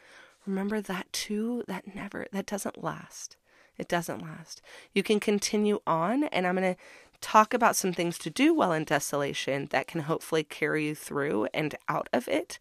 Remember 0.47 0.79
that 0.79 1.11
too. 1.11 1.65
That 1.67 1.93
never, 1.93 2.27
that 2.31 2.45
doesn't 2.45 2.81
last. 2.81 3.35
It 3.77 3.89
doesn't 3.89 4.21
last. 4.21 4.61
You 4.93 5.03
can 5.03 5.19
continue 5.19 5.81
on, 5.85 6.23
and 6.25 6.47
I'm 6.47 6.55
going 6.55 6.75
to 6.75 6.81
talk 7.19 7.53
about 7.53 7.75
some 7.75 7.91
things 7.91 8.17
to 8.19 8.29
do 8.29 8.53
while 8.53 8.71
in 8.71 8.85
desolation 8.85 9.67
that 9.71 9.88
can 9.88 10.01
hopefully 10.01 10.45
carry 10.45 10.85
you 10.85 10.95
through 10.95 11.49
and 11.53 11.75
out 11.89 12.07
of 12.13 12.29
it. 12.29 12.57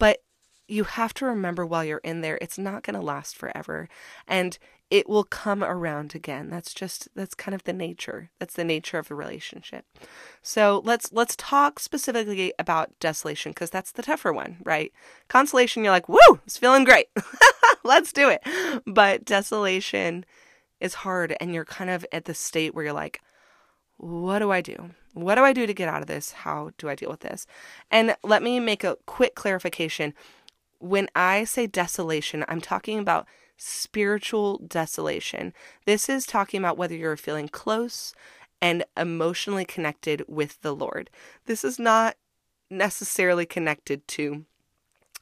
But 0.00 0.24
you 0.66 0.82
have 0.82 1.14
to 1.14 1.24
remember 1.24 1.64
while 1.64 1.84
you're 1.84 1.98
in 1.98 2.20
there, 2.20 2.36
it's 2.40 2.58
not 2.58 2.82
going 2.82 2.98
to 2.98 3.00
last 3.00 3.36
forever. 3.36 3.88
And 4.26 4.58
it 4.90 5.08
will 5.08 5.24
come 5.24 5.62
around 5.62 6.14
again. 6.16 6.50
That's 6.50 6.74
just 6.74 7.08
that's 7.14 7.34
kind 7.34 7.54
of 7.54 7.62
the 7.64 7.72
nature. 7.72 8.30
That's 8.40 8.54
the 8.54 8.64
nature 8.64 8.98
of 8.98 9.08
the 9.08 9.14
relationship. 9.14 9.84
So 10.42 10.82
let's 10.84 11.12
let's 11.12 11.36
talk 11.36 11.78
specifically 11.78 12.52
about 12.58 12.98
desolation 12.98 13.52
because 13.52 13.70
that's 13.70 13.92
the 13.92 14.02
tougher 14.02 14.32
one, 14.32 14.56
right? 14.64 14.92
Consolation, 15.28 15.84
you're 15.84 15.92
like, 15.92 16.08
woo, 16.08 16.40
it's 16.44 16.58
feeling 16.58 16.84
great. 16.84 17.06
let's 17.84 18.12
do 18.12 18.28
it. 18.28 18.42
But 18.84 19.24
desolation 19.24 20.24
is 20.80 20.94
hard, 20.94 21.36
and 21.40 21.54
you're 21.54 21.64
kind 21.64 21.90
of 21.90 22.04
at 22.10 22.24
the 22.24 22.34
state 22.34 22.74
where 22.74 22.84
you're 22.84 22.92
like, 22.92 23.20
what 23.96 24.40
do 24.40 24.50
I 24.50 24.60
do? 24.60 24.90
What 25.12 25.36
do 25.36 25.42
I 25.42 25.52
do 25.52 25.66
to 25.66 25.74
get 25.74 25.88
out 25.88 26.00
of 26.00 26.08
this? 26.08 26.32
How 26.32 26.70
do 26.78 26.88
I 26.88 26.94
deal 26.94 27.10
with 27.10 27.20
this? 27.20 27.46
And 27.90 28.16
let 28.22 28.42
me 28.42 28.58
make 28.58 28.82
a 28.82 28.96
quick 29.06 29.34
clarification. 29.34 30.14
When 30.78 31.08
I 31.14 31.44
say 31.44 31.66
desolation, 31.66 32.44
I'm 32.48 32.60
talking 32.60 32.98
about 32.98 33.26
spiritual 33.60 34.58
desolation. 34.58 35.52
This 35.84 36.08
is 36.08 36.24
talking 36.26 36.58
about 36.58 36.78
whether 36.78 36.94
you're 36.94 37.16
feeling 37.16 37.48
close 37.48 38.14
and 38.62 38.84
emotionally 38.96 39.66
connected 39.66 40.24
with 40.26 40.60
the 40.62 40.74
Lord. 40.74 41.10
This 41.44 41.62
is 41.62 41.78
not 41.78 42.16
necessarily 42.70 43.44
connected 43.44 44.06
to 44.08 44.44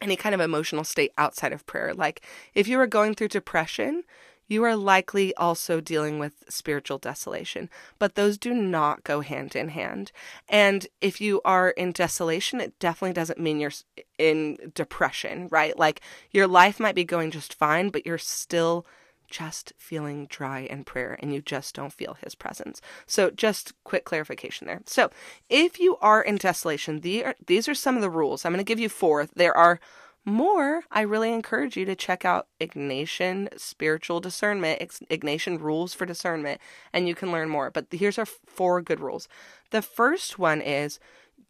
any 0.01 0.15
kind 0.15 0.35
of 0.35 0.41
emotional 0.41 0.85
state 0.85 1.13
outside 1.19 1.53
of 1.53 1.67
prayer. 1.67 1.93
Like 1.93 2.25
if 2.55 2.69
you 2.69 2.79
are 2.79 2.87
going 2.87 3.15
through 3.15 3.29
depression, 3.29 4.05
you 4.49 4.65
are 4.65 4.75
likely 4.75 5.35
also 5.37 5.81
dealing 5.81 6.19
with 6.19 6.33
spiritual 6.49 6.99
desolation, 6.99 7.69
but 7.99 8.15
those 8.15 8.39
do 8.39 8.55
not 8.55 9.05
go 9.05 9.21
hand 9.21 9.55
in 9.55 9.69
hand. 9.69 10.11
And 10.49 10.87
if 11.01 11.21
you 11.21 11.41
are 11.45 11.71
in 11.71 11.93
desolation, 11.93 12.61
it 12.61 12.79
definitely 12.79 13.13
doesn't 13.13 13.39
mean 13.39 13.61
you're 13.61 13.73
in 14.19 14.73
depression, 14.75 15.49
right? 15.51 15.79
Like 15.79 16.01
your 16.31 16.47
life 16.47 16.81
might 16.81 16.95
be 16.95 17.05
going 17.05 17.31
just 17.31 17.55
fine, 17.55 17.91
but 17.91 18.07
you're 18.07 18.19
still 18.19 18.87
just 19.29 19.75
feeling 19.77 20.27
dry 20.27 20.61
in 20.61 20.85
prayer 20.85 21.19
and 21.21 21.33
you 21.33 21.43
just 21.43 21.75
don't 21.75 21.93
feel 21.93 22.17
his 22.25 22.35
presence. 22.35 22.81
So 23.07 23.31
just 23.31 23.73
quick 23.85 24.05
clarification 24.05 24.67
there. 24.67 24.81
So, 24.87 25.11
if 25.49 25.79
you 25.79 25.99
are 26.01 26.23
in 26.23 26.37
desolation, 26.37 27.01
the, 27.01 27.27
these 27.47 27.69
are 27.69 27.75
some 27.75 27.97
of 27.97 28.03
the 28.03 28.11
rules. 28.11 28.45
I'm 28.45 28.53
going 28.53 28.65
to 28.65 28.65
give 28.65 28.81
you 28.81 28.89
four. 28.89 29.27
There 29.35 29.57
are 29.57 29.81
more, 30.29 30.83
I 30.91 31.03
really 31.03 31.33
encourage 31.33 31.77
you 31.77 31.85
to 31.87 31.97
check 31.97 32.25
out 32.25 32.49
Ignatian 32.61 33.59
Spiritual 33.59 34.21
Discernment, 34.21 34.81
Ignatian 34.81 35.61
Rules 35.61 35.95
for 35.95 36.07
Discernment, 36.07 36.61
and 36.93 37.09
you 37.09 37.15
can 37.15 37.33
learn 37.33 37.49
more. 37.49 37.71
But 37.71 37.87
here's 37.91 38.19
our 38.19 38.27
four 38.27 38.81
good 38.81 39.01
rules. 39.01 39.29
The 39.71 39.83
first 39.83 40.39
one 40.39 40.61
is 40.61 41.01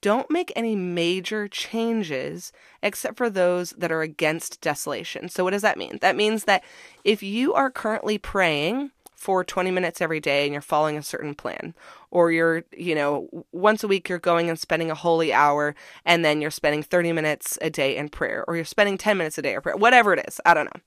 don't 0.01 0.31
make 0.31 0.53
any 0.55 0.77
major 0.77 1.49
changes 1.49 2.53
except 2.83 3.17
for 3.17 3.29
those 3.29 3.71
that 3.71 3.91
are 3.91 4.03
against 4.03 4.61
desolation. 4.61 5.29
So, 5.29 5.43
what 5.43 5.51
does 5.51 5.63
that 5.63 5.79
mean? 5.79 5.99
That 6.01 6.17
means 6.17 6.45
that 6.45 6.63
if 7.05 7.23
you 7.23 7.55
are 7.55 7.71
currently 7.71 8.19
praying 8.19 8.93
for 9.19 9.43
20 9.43 9.73
minutes 9.73 10.01
every 10.01 10.21
day 10.21 10.45
and 10.45 10.53
you're 10.53 10.63
following 10.63 10.97
a 10.97 11.03
certain 11.03 11.35
plan, 11.35 11.75
or 12.13 12.31
you're, 12.31 12.63
you 12.77 12.95
know, 12.95 13.29
once 13.51 13.83
a 13.83 13.89
week 13.89 14.09
you're 14.09 14.17
going 14.17 14.49
and 14.49 14.59
spending 14.59 14.93
a 14.93 14.95
holy 14.95 15.33
hour 15.33 15.75
and 16.05 16.25
then 16.25 16.41
you're 16.41 16.53
spending 16.53 16.85
30 16.85 17.13
minutes 17.13 17.59
a 17.61 17.69
day 17.69 17.97
in 17.97 18.09
prayer, 18.09 18.45
or 18.47 18.55
you're 18.55 18.65
spending 18.65 18.97
10 18.97 19.19
minutes 19.19 19.37
a 19.37 19.43
day 19.43 19.55
in 19.55 19.61
prayer, 19.61 19.77
whatever 19.77 20.13
it 20.13 20.25
is, 20.29 20.41
I 20.47 20.55
don't 20.55 20.67
know. 20.67 20.81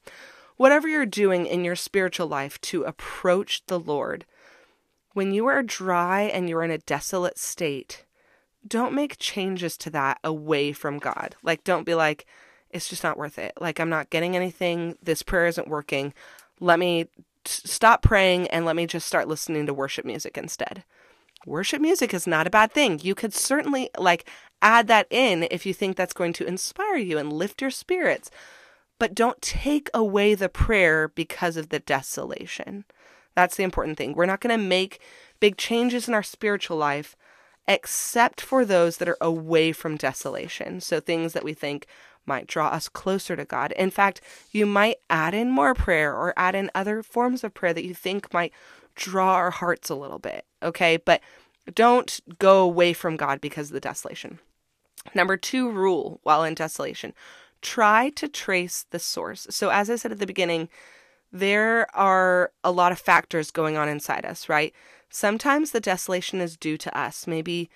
Whatever 0.55 0.87
you're 0.87 1.05
doing 1.05 1.45
in 1.45 1.65
your 1.65 1.75
spiritual 1.75 2.27
life 2.27 2.59
to 2.61 2.83
approach 2.83 3.65
the 3.65 3.79
Lord, 3.79 4.25
when 5.11 5.33
you 5.33 5.45
are 5.47 5.61
dry 5.61 6.21
and 6.21 6.47
you're 6.47 6.63
in 6.63 6.71
a 6.71 6.77
desolate 6.77 7.37
state, 7.37 8.05
don't 8.65 8.93
make 8.93 9.17
changes 9.17 9.75
to 9.79 9.89
that 9.89 10.19
away 10.23 10.71
from 10.71 10.99
God. 10.99 11.35
Like, 11.43 11.65
don't 11.65 11.85
be 11.85 11.95
like, 11.95 12.25
it's 12.69 12.87
just 12.87 13.03
not 13.03 13.17
worth 13.17 13.37
it. 13.37 13.53
Like, 13.59 13.79
I'm 13.79 13.89
not 13.89 14.09
getting 14.09 14.37
anything. 14.37 14.95
This 15.03 15.21
prayer 15.21 15.47
isn't 15.47 15.67
working. 15.67 16.13
Let 16.61 16.79
me 16.79 17.07
stop 17.45 18.01
praying 18.01 18.47
and 18.47 18.65
let 18.65 18.75
me 18.75 18.85
just 18.85 19.07
start 19.07 19.27
listening 19.27 19.65
to 19.65 19.73
worship 19.73 20.05
music 20.05 20.37
instead. 20.37 20.83
Worship 21.45 21.81
music 21.81 22.13
is 22.13 22.27
not 22.27 22.47
a 22.47 22.51
bad 22.51 22.71
thing. 22.71 22.99
You 23.01 23.15
could 23.15 23.33
certainly, 23.33 23.89
like, 23.97 24.29
add 24.61 24.87
that 24.87 25.07
in 25.09 25.47
if 25.49 25.65
you 25.65 25.73
think 25.73 25.97
that's 25.97 26.13
going 26.13 26.33
to 26.33 26.45
inspire 26.45 26.97
you 26.97 27.17
and 27.17 27.33
lift 27.33 27.61
your 27.61 27.71
spirits. 27.71 28.29
But 28.99 29.15
don't 29.15 29.41
take 29.41 29.89
away 29.93 30.35
the 30.35 30.49
prayer 30.49 31.07
because 31.07 31.57
of 31.57 31.69
the 31.69 31.79
desolation. 31.79 32.85
That's 33.35 33.55
the 33.55 33.63
important 33.63 33.97
thing. 33.97 34.13
We're 34.13 34.27
not 34.27 34.41
going 34.41 34.57
to 34.57 34.63
make 34.63 35.01
big 35.39 35.57
changes 35.57 36.07
in 36.07 36.13
our 36.13 36.23
spiritual 36.23 36.77
life 36.77 37.15
except 37.67 38.41
for 38.41 38.65
those 38.65 38.97
that 38.97 39.07
are 39.09 39.17
away 39.21 39.71
from 39.71 39.95
desolation. 39.95 40.81
So 40.81 40.99
things 40.99 41.33
that 41.33 41.43
we 41.43 41.53
think 41.53 41.87
might 42.25 42.47
draw 42.47 42.67
us 42.67 42.89
closer 42.89 43.35
to 43.35 43.45
God. 43.45 43.71
In 43.73 43.91
fact, 43.91 44.21
you 44.51 44.65
might 44.65 44.97
add 45.09 45.33
in 45.33 45.49
more 45.51 45.73
prayer 45.73 46.13
or 46.13 46.33
add 46.37 46.55
in 46.55 46.71
other 46.75 47.03
forms 47.03 47.43
of 47.43 47.53
prayer 47.53 47.73
that 47.73 47.85
you 47.85 47.93
think 47.93 48.33
might 48.33 48.53
draw 48.95 49.33
our 49.35 49.51
hearts 49.51 49.89
a 49.89 49.95
little 49.95 50.19
bit. 50.19 50.45
Okay. 50.61 50.97
But 50.97 51.21
don't 51.73 52.19
go 52.39 52.61
away 52.61 52.93
from 52.93 53.17
God 53.17 53.41
because 53.41 53.69
of 53.69 53.73
the 53.73 53.79
desolation. 53.79 54.39
Number 55.13 55.37
two 55.37 55.69
rule 55.69 56.19
while 56.23 56.43
in 56.43 56.53
desolation 56.53 57.13
try 57.61 58.09
to 58.09 58.27
trace 58.27 58.85
the 58.89 58.99
source. 58.99 59.47
So, 59.49 59.69
as 59.69 59.89
I 59.89 59.95
said 59.95 60.11
at 60.11 60.19
the 60.19 60.25
beginning, 60.25 60.69
there 61.31 61.87
are 61.95 62.51
a 62.63 62.71
lot 62.71 62.91
of 62.91 62.99
factors 62.99 63.51
going 63.51 63.77
on 63.77 63.87
inside 63.87 64.25
us, 64.25 64.49
right? 64.49 64.73
Sometimes 65.09 65.71
the 65.71 65.79
desolation 65.79 66.41
is 66.41 66.57
due 66.57 66.77
to 66.77 66.97
us. 66.97 67.27
Maybe 67.27 67.69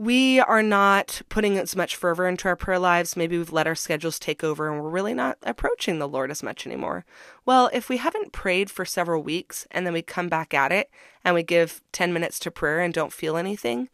we 0.00 0.40
are 0.40 0.62
not 0.62 1.20
putting 1.28 1.58
as 1.58 1.76
much 1.76 1.94
fervor 1.94 2.26
into 2.26 2.48
our 2.48 2.56
prayer 2.56 2.78
lives. 2.78 3.18
Maybe 3.18 3.36
we've 3.36 3.52
let 3.52 3.66
our 3.66 3.74
schedules 3.74 4.18
take 4.18 4.42
over 4.42 4.66
and 4.66 4.80
we're 4.80 4.88
really 4.88 5.12
not 5.12 5.36
approaching 5.42 5.98
the 5.98 6.08
Lord 6.08 6.30
as 6.30 6.42
much 6.42 6.66
anymore. 6.66 7.04
Well, 7.44 7.68
if 7.74 7.90
we 7.90 7.98
haven't 7.98 8.32
prayed 8.32 8.70
for 8.70 8.86
several 8.86 9.22
weeks 9.22 9.66
and 9.70 9.84
then 9.84 9.92
we 9.92 10.00
come 10.00 10.30
back 10.30 10.54
at 10.54 10.72
it 10.72 10.88
and 11.22 11.34
we 11.34 11.42
give 11.42 11.82
10 11.92 12.14
minutes 12.14 12.38
to 12.38 12.50
prayer 12.50 12.80
and 12.80 12.94
don't 12.94 13.12
feel 13.12 13.36
anything, 13.36 13.90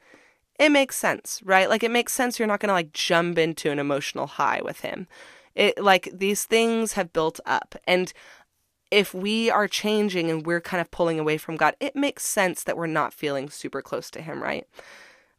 it 0.61 0.69
makes 0.69 0.95
sense, 0.95 1.41
right? 1.45 1.69
Like 1.69 1.83
it 1.83 1.91
makes 1.91 2.13
sense 2.13 2.39
you're 2.39 2.47
not 2.47 2.61
going 2.61 2.69
to 2.69 2.75
like 2.75 2.93
jump 2.93 3.37
into 3.37 3.73
an 3.73 3.81
emotional 3.81 4.29
high 4.29 4.61
with 4.63 4.83
him. 4.83 5.09
It 5.57 5.83
like 5.83 6.09
these 6.15 6.45
things 6.45 6.93
have 6.93 7.13
built 7.13 7.41
up 7.45 7.75
and 7.85 8.13
if 8.93 9.13
we 9.13 9.51
are 9.51 9.67
changing 9.67 10.31
and 10.31 10.47
we're 10.47 10.61
kind 10.61 10.81
of 10.81 10.93
pulling 10.93 11.19
away 11.19 11.37
from 11.37 11.57
God, 11.57 11.75
it 11.81 11.97
makes 11.97 12.25
sense 12.25 12.63
that 12.63 12.77
we're 12.77 12.87
not 12.87 13.13
feeling 13.13 13.51
super 13.51 13.83
close 13.83 14.13
to 14.13 14.23
Him, 14.23 14.41
right? 14.41 14.65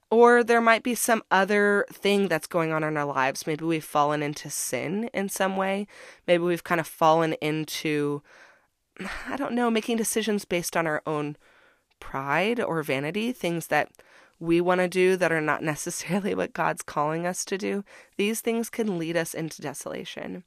Or 0.10 0.44
there 0.44 0.62
might 0.62 0.84
be 0.84 0.96
some 0.96 1.22
other 1.32 1.86
thing 1.92 2.28
that's 2.28 2.48
going 2.48 2.72
on 2.72 2.84
in 2.84 2.96
our 2.96 3.06
lives. 3.06 3.46
Maybe 3.46 3.66
we've 3.66 3.84
fallen 3.84 4.24
into 4.24 4.50
sin 4.50 5.10
in 5.14 5.28
some 5.28 5.58
way. 5.58 5.88
Maybe 6.26 6.44
we've 6.44 6.64
kind 6.64 6.80
of 6.80 6.88
fallen 6.88 7.34
into, 7.42 8.22
I 9.28 9.36
don't 9.36 9.54
know, 9.54 9.70
making 9.70 9.98
decisions 9.98 10.46
based 10.46 10.78
on 10.78 10.88
our 10.88 11.02
own 11.06 11.36
pride 12.00 12.60
or 12.60 12.84
vanity, 12.84 13.34
things 13.34 13.68
that 13.68 13.90
we 14.40 14.62
want 14.62 14.80
to 14.80 14.88
do 14.88 15.18
that 15.18 15.32
are 15.32 15.42
not 15.42 15.64
necessarily 15.74 16.34
what 16.34 16.54
God's 16.54 16.84
calling 16.84 17.26
us 17.26 17.44
to 17.46 17.58
do. 17.58 17.84
These 18.16 18.42
things 18.42 18.70
can 18.70 18.98
lead 18.98 19.18
us 19.18 19.34
into 19.34 19.62
desolation. 19.62 20.44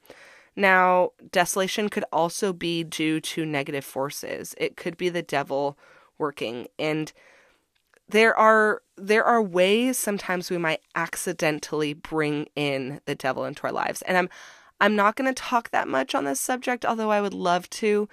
Now, 0.57 1.11
desolation 1.31 1.89
could 1.89 2.05
also 2.13 2.53
be 2.53 2.83
due 2.83 3.21
to 3.21 3.47
negative 3.47 3.85
forces. 3.85 4.55
It 4.59 4.77
could 4.77 4.97
be 4.97 5.09
the 5.09 5.23
devil 5.23 5.79
working 6.19 6.69
and 6.79 7.13
there 8.11 8.37
are 8.37 8.83
there 8.97 9.25
are 9.25 9.43
ways 9.43 9.99
sometimes 9.99 10.51
we 10.51 10.59
might 10.59 10.81
accidentally 10.95 11.95
bring 11.95 12.47
in 12.55 13.01
the 13.07 13.15
devil 13.15 13.45
into 13.45 13.65
our 13.65 13.73
lives. 13.73 14.03
And 14.03 14.17
I'm 14.17 14.29
I'm 14.81 14.97
not 14.97 15.17
going 15.17 15.33
to 15.33 15.43
talk 15.43 15.71
that 15.71 15.89
much 15.89 16.15
on 16.15 16.25
this 16.25 16.41
subject 16.41 16.85
although 16.85 17.11
I 17.11 17.21
would 17.21 17.35
love 17.35 17.69
to. 17.71 18.09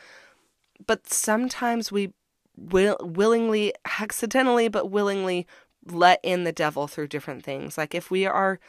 But 0.86 1.12
sometimes 1.12 1.92
we 1.92 2.14
will 2.56 2.98
willingly 3.02 3.74
accidentally 4.00 4.68
but 4.68 4.92
willingly 4.92 5.48
let 5.86 6.20
in 6.24 6.44
the 6.44 6.52
devil 6.52 6.88
through 6.88 7.08
different 7.08 7.44
things. 7.44 7.78
Like 7.78 7.96
if 7.96 8.12
we 8.12 8.26
are 8.26 8.60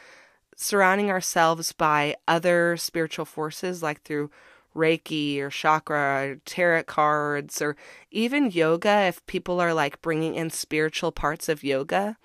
surrounding 0.55 1.09
ourselves 1.09 1.71
by 1.71 2.15
other 2.27 2.75
spiritual 2.77 3.25
forces, 3.25 3.81
like 3.83 4.01
through 4.01 4.29
Reiki 4.75 5.39
or 5.39 5.49
chakra 5.49 6.31
or 6.31 6.35
tarot 6.45 6.83
cards 6.83 7.61
or 7.61 7.75
even 8.11 8.51
yoga, 8.51 9.07
if 9.07 9.25
people 9.25 9.59
are 9.59 9.73
like 9.73 10.01
bringing 10.01 10.35
in 10.35 10.49
spiritual 10.49 11.11
parts 11.11 11.49
of 11.49 11.63
yoga, 11.63 12.17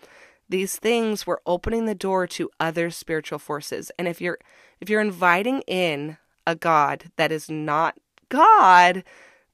these 0.49 0.77
things 0.77 1.27
we're 1.27 1.39
opening 1.47 1.87
the 1.87 1.95
door 1.95 2.27
to 2.27 2.51
other 2.61 2.91
spiritual 2.91 3.39
forces. 3.39 3.91
And 3.99 4.07
if 4.07 4.21
you're 4.21 4.39
if 4.81 4.91
you're 4.91 5.01
inviting 5.01 5.63
in 5.63 6.19
a 6.47 6.55
god 6.55 7.11
that 7.17 7.33
is 7.33 7.49
not 7.49 7.97
God, 8.29 9.05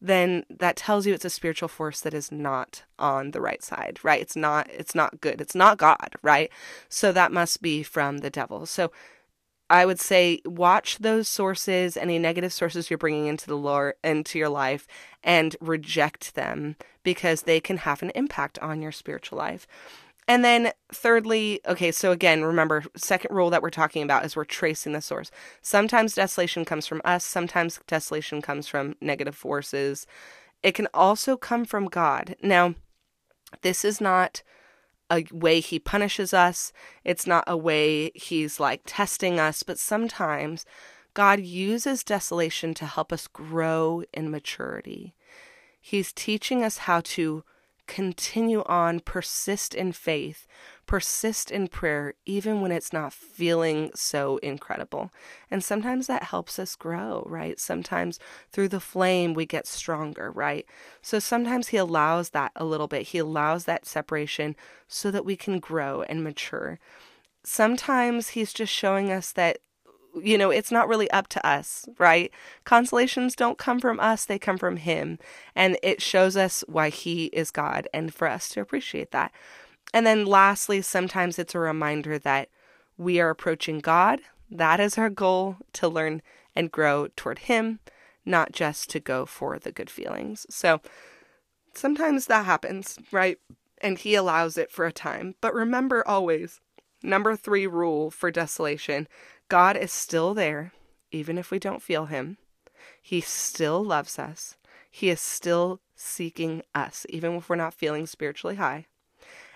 then 0.00 0.44
that 0.48 0.76
tells 0.76 1.06
you 1.06 1.12
it's 1.12 1.24
a 1.24 1.30
spiritual 1.30 1.68
force 1.68 2.00
that 2.00 2.14
is 2.14 2.32
not 2.32 2.84
on 2.98 3.32
the 3.32 3.40
right 3.40 3.62
side, 3.62 3.98
right? 4.02 4.20
It's 4.20 4.36
not 4.36 4.68
it's 4.70 4.94
not 4.94 5.20
good. 5.20 5.40
It's 5.40 5.54
not 5.54 5.78
God, 5.78 6.14
right? 6.22 6.50
So 6.88 7.12
that 7.12 7.32
must 7.32 7.62
be 7.62 7.82
from 7.82 8.18
the 8.18 8.30
devil. 8.30 8.66
So 8.66 8.90
I 9.70 9.86
would 9.86 10.00
say 10.00 10.40
watch 10.44 10.98
those 10.98 11.28
sources, 11.28 11.96
any 11.96 12.18
negative 12.18 12.52
sources 12.52 12.90
you're 12.90 12.98
bringing 12.98 13.28
into 13.28 13.46
the 13.46 13.56
Lord 13.56 13.94
into 14.02 14.36
your 14.36 14.48
life 14.48 14.88
and 15.22 15.56
reject 15.60 16.34
them 16.34 16.74
because 17.04 17.42
they 17.42 17.60
can 17.60 17.78
have 17.78 18.02
an 18.02 18.10
impact 18.16 18.58
on 18.58 18.82
your 18.82 18.90
spiritual 18.90 19.38
life. 19.38 19.68
And 20.26 20.44
then 20.44 20.72
thirdly, 20.92 21.60
okay, 21.66 21.92
so 21.92 22.10
again, 22.10 22.42
remember, 22.42 22.84
second 22.96 23.34
rule 23.34 23.50
that 23.50 23.62
we're 23.62 23.70
talking 23.70 24.02
about 24.02 24.24
is 24.24 24.34
we're 24.34 24.44
tracing 24.44 24.92
the 24.92 25.00
source. 25.00 25.30
Sometimes 25.62 26.14
desolation 26.14 26.64
comes 26.64 26.86
from 26.86 27.00
us, 27.04 27.24
sometimes 27.24 27.80
desolation 27.86 28.42
comes 28.42 28.66
from 28.66 28.96
negative 29.00 29.36
forces. 29.36 30.04
It 30.64 30.72
can 30.72 30.88
also 30.92 31.36
come 31.36 31.64
from 31.64 31.86
God. 31.86 32.34
Now, 32.42 32.74
this 33.62 33.84
is 33.84 34.00
not 34.00 34.42
a 35.10 35.26
way 35.32 35.60
he 35.60 35.78
punishes 35.78 36.32
us. 36.32 36.72
It's 37.04 37.26
not 37.26 37.44
a 37.46 37.56
way 37.56 38.10
he's 38.14 38.60
like 38.60 38.82
testing 38.86 39.40
us, 39.40 39.62
but 39.62 39.78
sometimes 39.78 40.64
God 41.14 41.40
uses 41.40 42.04
desolation 42.04 42.72
to 42.74 42.86
help 42.86 43.12
us 43.12 43.26
grow 43.26 44.04
in 44.14 44.30
maturity. 44.30 45.14
He's 45.80 46.12
teaching 46.12 46.62
us 46.62 46.78
how 46.78 47.00
to 47.00 47.42
continue 47.86 48.62
on, 48.66 49.00
persist 49.00 49.74
in 49.74 49.90
faith, 49.90 50.46
persist 50.90 51.52
in 51.52 51.68
prayer, 51.68 52.14
even 52.26 52.60
when 52.60 52.72
it's 52.72 52.92
not 52.92 53.12
feeling 53.12 53.92
so 53.94 54.38
incredible. 54.38 55.12
And 55.48 55.62
sometimes 55.62 56.08
that 56.08 56.24
helps 56.24 56.58
us 56.58 56.74
grow, 56.74 57.22
right? 57.28 57.60
Sometimes 57.60 58.18
through 58.50 58.70
the 58.70 58.80
flame, 58.80 59.32
we 59.32 59.46
get 59.46 59.68
stronger, 59.68 60.32
right? 60.32 60.66
So 61.00 61.20
sometimes 61.20 61.68
He 61.68 61.76
allows 61.76 62.30
that 62.30 62.50
a 62.56 62.64
little 62.64 62.88
bit. 62.88 63.06
He 63.06 63.18
allows 63.18 63.66
that 63.66 63.86
separation 63.86 64.56
so 64.88 65.12
that 65.12 65.24
we 65.24 65.36
can 65.36 65.60
grow 65.60 66.02
and 66.02 66.24
mature. 66.24 66.80
Sometimes 67.44 68.30
He's 68.30 68.52
just 68.52 68.72
showing 68.72 69.12
us 69.12 69.30
that 69.30 69.58
you 70.20 70.36
know, 70.36 70.50
it's 70.50 70.72
not 70.72 70.88
really 70.88 71.08
up 71.12 71.28
to 71.28 71.46
us, 71.46 71.88
right? 72.00 72.32
Consolations 72.64 73.36
don't 73.36 73.58
come 73.58 73.78
from 73.78 74.00
us, 74.00 74.24
they 74.24 74.40
come 74.40 74.58
from 74.58 74.76
Him. 74.76 75.20
And 75.54 75.78
it 75.84 76.02
shows 76.02 76.36
us 76.36 76.64
why 76.66 76.88
He 76.88 77.26
is 77.26 77.52
God 77.52 77.86
and 77.94 78.12
for 78.12 78.26
us 78.26 78.48
to 78.48 78.60
appreciate 78.60 79.12
that. 79.12 79.30
And 79.92 80.06
then 80.06 80.24
lastly, 80.24 80.82
sometimes 80.82 81.38
it's 81.38 81.54
a 81.54 81.58
reminder 81.58 82.18
that 82.18 82.48
we 82.96 83.20
are 83.20 83.30
approaching 83.30 83.80
God. 83.80 84.20
That 84.50 84.80
is 84.80 84.98
our 84.98 85.10
goal 85.10 85.56
to 85.74 85.88
learn 85.88 86.22
and 86.54 86.70
grow 86.70 87.08
toward 87.16 87.40
Him, 87.40 87.80
not 88.24 88.52
just 88.52 88.90
to 88.90 89.00
go 89.00 89.26
for 89.26 89.58
the 89.58 89.72
good 89.72 89.90
feelings. 89.90 90.46
So 90.50 90.80
sometimes 91.74 92.26
that 92.26 92.44
happens, 92.44 92.98
right? 93.10 93.38
And 93.78 93.98
He 93.98 94.14
allows 94.14 94.58
it 94.58 94.70
for 94.70 94.86
a 94.86 94.92
time. 94.92 95.34
But 95.40 95.54
remember 95.54 96.06
always, 96.06 96.60
number 97.02 97.34
three 97.36 97.66
rule 97.66 98.10
for 98.10 98.30
desolation 98.30 99.08
God 99.48 99.76
is 99.76 99.92
still 99.92 100.34
there. 100.34 100.72
even 101.12 101.38
if 101.38 101.50
we 101.50 101.58
don't 101.58 101.82
feel 101.82 102.06
Him. 102.06 102.36
He 103.02 103.20
still 103.20 103.84
loves 103.84 104.18
us. 104.18 104.56
He 104.90 105.10
is 105.10 105.20
still 105.20 105.80
seeking 105.94 106.62
us, 106.74 107.06
even 107.08 107.34
if 107.34 107.48
we're 107.48 107.56
not 107.56 107.74
feeling 107.74 108.06
spiritually 108.06 108.56
high. 108.56 108.86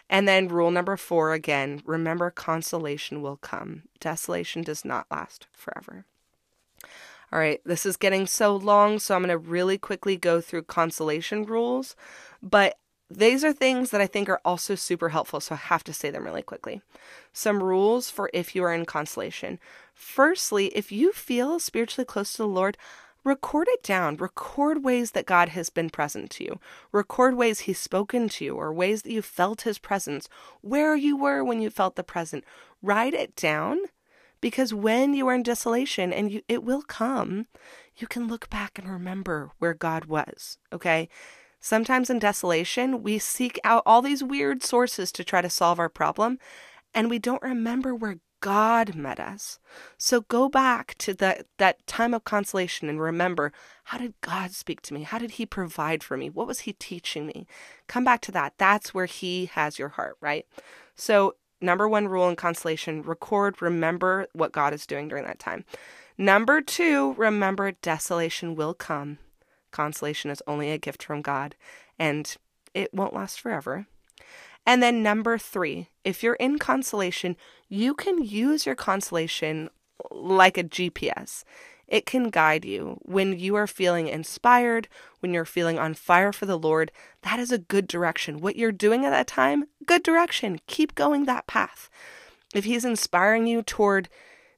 And 0.09 0.29
then 0.29 0.49
rule 0.49 0.71
number 0.71 0.97
four 0.97 1.33
again 1.33 1.83
remember, 1.85 2.31
consolation 2.31 3.23
will 3.23 3.37
come. 3.37 3.85
Desolation 4.01 4.63
does 4.63 4.85
not 4.85 5.07
last 5.11 5.47
forever. 5.51 6.05
All 7.33 7.39
right, 7.41 7.61
this 7.65 7.85
is 7.85 7.97
getting 7.97 8.27
so 8.27 8.55
long, 8.55 8.99
so 9.01 9.15
I'm 9.15 9.23
going 9.23 9.31
to 9.31 9.39
really 9.39 9.77
quickly 9.77 10.17
go 10.17 10.41
through 10.41 10.63
consolation 10.65 11.45
rules. 11.45 11.97
But 12.41 12.79
these 13.11 13.45
are 13.45 13.53
things 13.53 13.91
that 13.91 14.01
I 14.01 14.07
think 14.07 14.29
are 14.29 14.41
also 14.45 14.75
super 14.75 15.09
helpful, 15.09 15.41
so 15.41 15.55
I 15.55 15.59
have 15.59 15.85
to 15.85 15.93
say 15.93 16.11
them 16.11 16.25
really 16.25 16.43
quickly. 16.43 16.81
Some 17.33 17.63
rules 17.63 18.09
for 18.09 18.31
if 18.33 18.55
you 18.55 18.63
are 18.65 18.73
in 18.73 18.87
consolation. 18.87 19.59
Firstly, 19.95 20.67
if 20.69 20.93
you 20.93 21.13
feel 21.13 21.59
spiritually 21.59 22.07
close 22.07 22.33
to 22.33 22.39
the 22.39 22.49
Lord, 22.49 22.79
record 23.25 23.67
it 23.71 23.83
down. 23.83 24.17
Record 24.17 24.85
ways 24.85 25.13
that 25.13 25.27
God 25.27 25.49
has 25.51 25.71
been 25.71 25.91
present 25.91 26.31
to 26.33 26.45
you. 26.45 26.61
Record 26.93 27.35
ways 27.35 27.61
He's 27.61 27.79
spoken 27.79 28.29
to 28.31 28.45
you 28.45 28.55
or 28.55 28.73
ways 28.73 29.03
that 29.03 29.13
you 29.13 29.23
felt 29.23 29.63
His 29.63 29.79
presence, 29.79 30.29
where 30.61 30.95
you 30.95 31.17
were 31.17 31.43
when 31.43 31.61
you 31.61 31.71
felt 31.71 31.97
the 31.97 32.05
present. 32.05 32.45
Write 32.83 33.15
it 33.15 33.35
down 33.35 33.79
because 34.41 34.75
when 34.75 35.15
you 35.15 35.27
are 35.29 35.35
in 35.35 35.43
desolation 35.43 36.13
and 36.13 36.31
you, 36.31 36.43
it 36.49 36.63
will 36.63 36.83
come, 36.83 37.47
you 37.97 38.07
can 38.07 38.29
look 38.29 38.51
back 38.51 38.79
and 38.79 38.89
remember 38.89 39.51
where 39.59 39.75
God 39.75 40.05
was. 40.05 40.59
Okay. 40.73 41.09
Sometimes 41.61 42.11
in 42.11 42.19
desolation, 42.19 43.03
we 43.03 43.19
seek 43.19 43.59
out 43.65 43.83
all 43.87 44.03
these 44.03 44.23
weird 44.23 44.63
sources 44.63 45.11
to 45.13 45.25
try 45.25 45.41
to 45.41 45.49
solve 45.49 45.79
our 45.79 45.89
problem, 45.89 46.39
and 46.93 47.09
we 47.09 47.19
don't 47.19 47.41
remember 47.41 47.95
where 47.95 48.19
God 48.45 48.95
met 48.95 49.19
us. 49.19 49.59
So 49.97 50.21
go 50.21 50.51
back 50.51 50.97
to 50.99 51.15
that, 51.15 51.47
that 51.57 51.87
time 51.87 52.13
of 52.13 52.25
consolation 52.25 52.91
and 52.91 53.01
remember 53.01 53.55
how 53.85 53.97
did 53.97 54.13
God 54.21 54.51
speak 54.51 54.83
to 54.83 54.93
me? 54.93 55.05
How 55.05 55.17
did 55.17 55.33
He 55.33 55.47
provide 55.47 56.05
for 56.05 56.19
me? 56.19 56.29
What 56.29 56.47
was 56.47 56.61
He 56.61 56.75
teaching 56.75 57.25
me? 57.25 57.47
Come 57.87 58.05
back 58.05 58.21
to 58.21 58.33
that. 58.33 58.53
That's 58.59 58.93
where 58.93 59.07
He 59.07 59.47
has 59.47 59.79
your 59.79 59.89
heart, 59.89 60.19
right? 60.21 60.45
So, 60.95 61.37
number 61.63 61.89
one 61.89 62.07
rule 62.07 62.29
in 62.29 62.37
consolation 62.37 63.01
record, 63.01 63.63
remember 63.63 64.27
what 64.35 64.53
God 64.53 64.75
is 64.75 64.87
doing 64.87 65.09
during 65.09 65.25
that 65.25 65.39
time. 65.39 65.65
Number 66.19 66.61
two, 66.61 67.15
remember 67.15 67.73
desolation 67.73 68.57
will 68.57 68.75
come. 68.75 69.17
Consolation 69.71 70.31
is 70.31 70.43
only 70.47 70.71
a 70.71 70.77
gift 70.77 71.03
from 71.03 71.23
God 71.23 71.55
and 71.99 72.37
it 72.75 72.93
won't 72.93 73.15
last 73.15 73.41
forever. 73.41 73.87
And 74.67 74.83
then 74.83 75.03
number 75.03 75.37
three, 75.39 75.89
if 76.05 76.23
you're 76.23 76.35
in 76.35 76.59
consolation, 76.59 77.37
you 77.75 77.95
can 77.95 78.23
use 78.23 78.67
your 78.67 78.77
consolation 78.77 79.69
like 80.11 80.57
a 80.57 80.65
GPS. 80.65 81.45
It 81.87 82.07
can 82.07 82.31
guide 82.31 82.65
you. 82.65 82.99
When 83.03 83.39
you 83.39 83.57
are 83.57 83.67
feeling 83.67 84.07
inspired, 84.09 84.89
when 85.21 85.35
you're 85.35 85.45
feeling 85.45 85.79
on 85.79 85.95
fire 85.95 86.33
for 86.33 86.47
the 86.47 86.59
Lord, 86.59 86.93
that 87.23 87.39
is 87.39 87.53
a 87.53 87.59
good 87.59 87.87
direction. 87.87 88.41
What 88.41 88.57
you're 88.57 88.73
doing 88.73 89.05
at 89.05 89.11
that 89.11 89.27
time, 89.27 89.65
good 89.87 90.03
direction. 90.03 90.61
Keep 90.67 90.95
going 90.95 91.25
that 91.25 91.47
path. 91.47 91.91
If 92.55 92.65
He's 92.65 92.85
inspiring 92.85 93.47
you 93.47 93.63
toward 93.63 94.09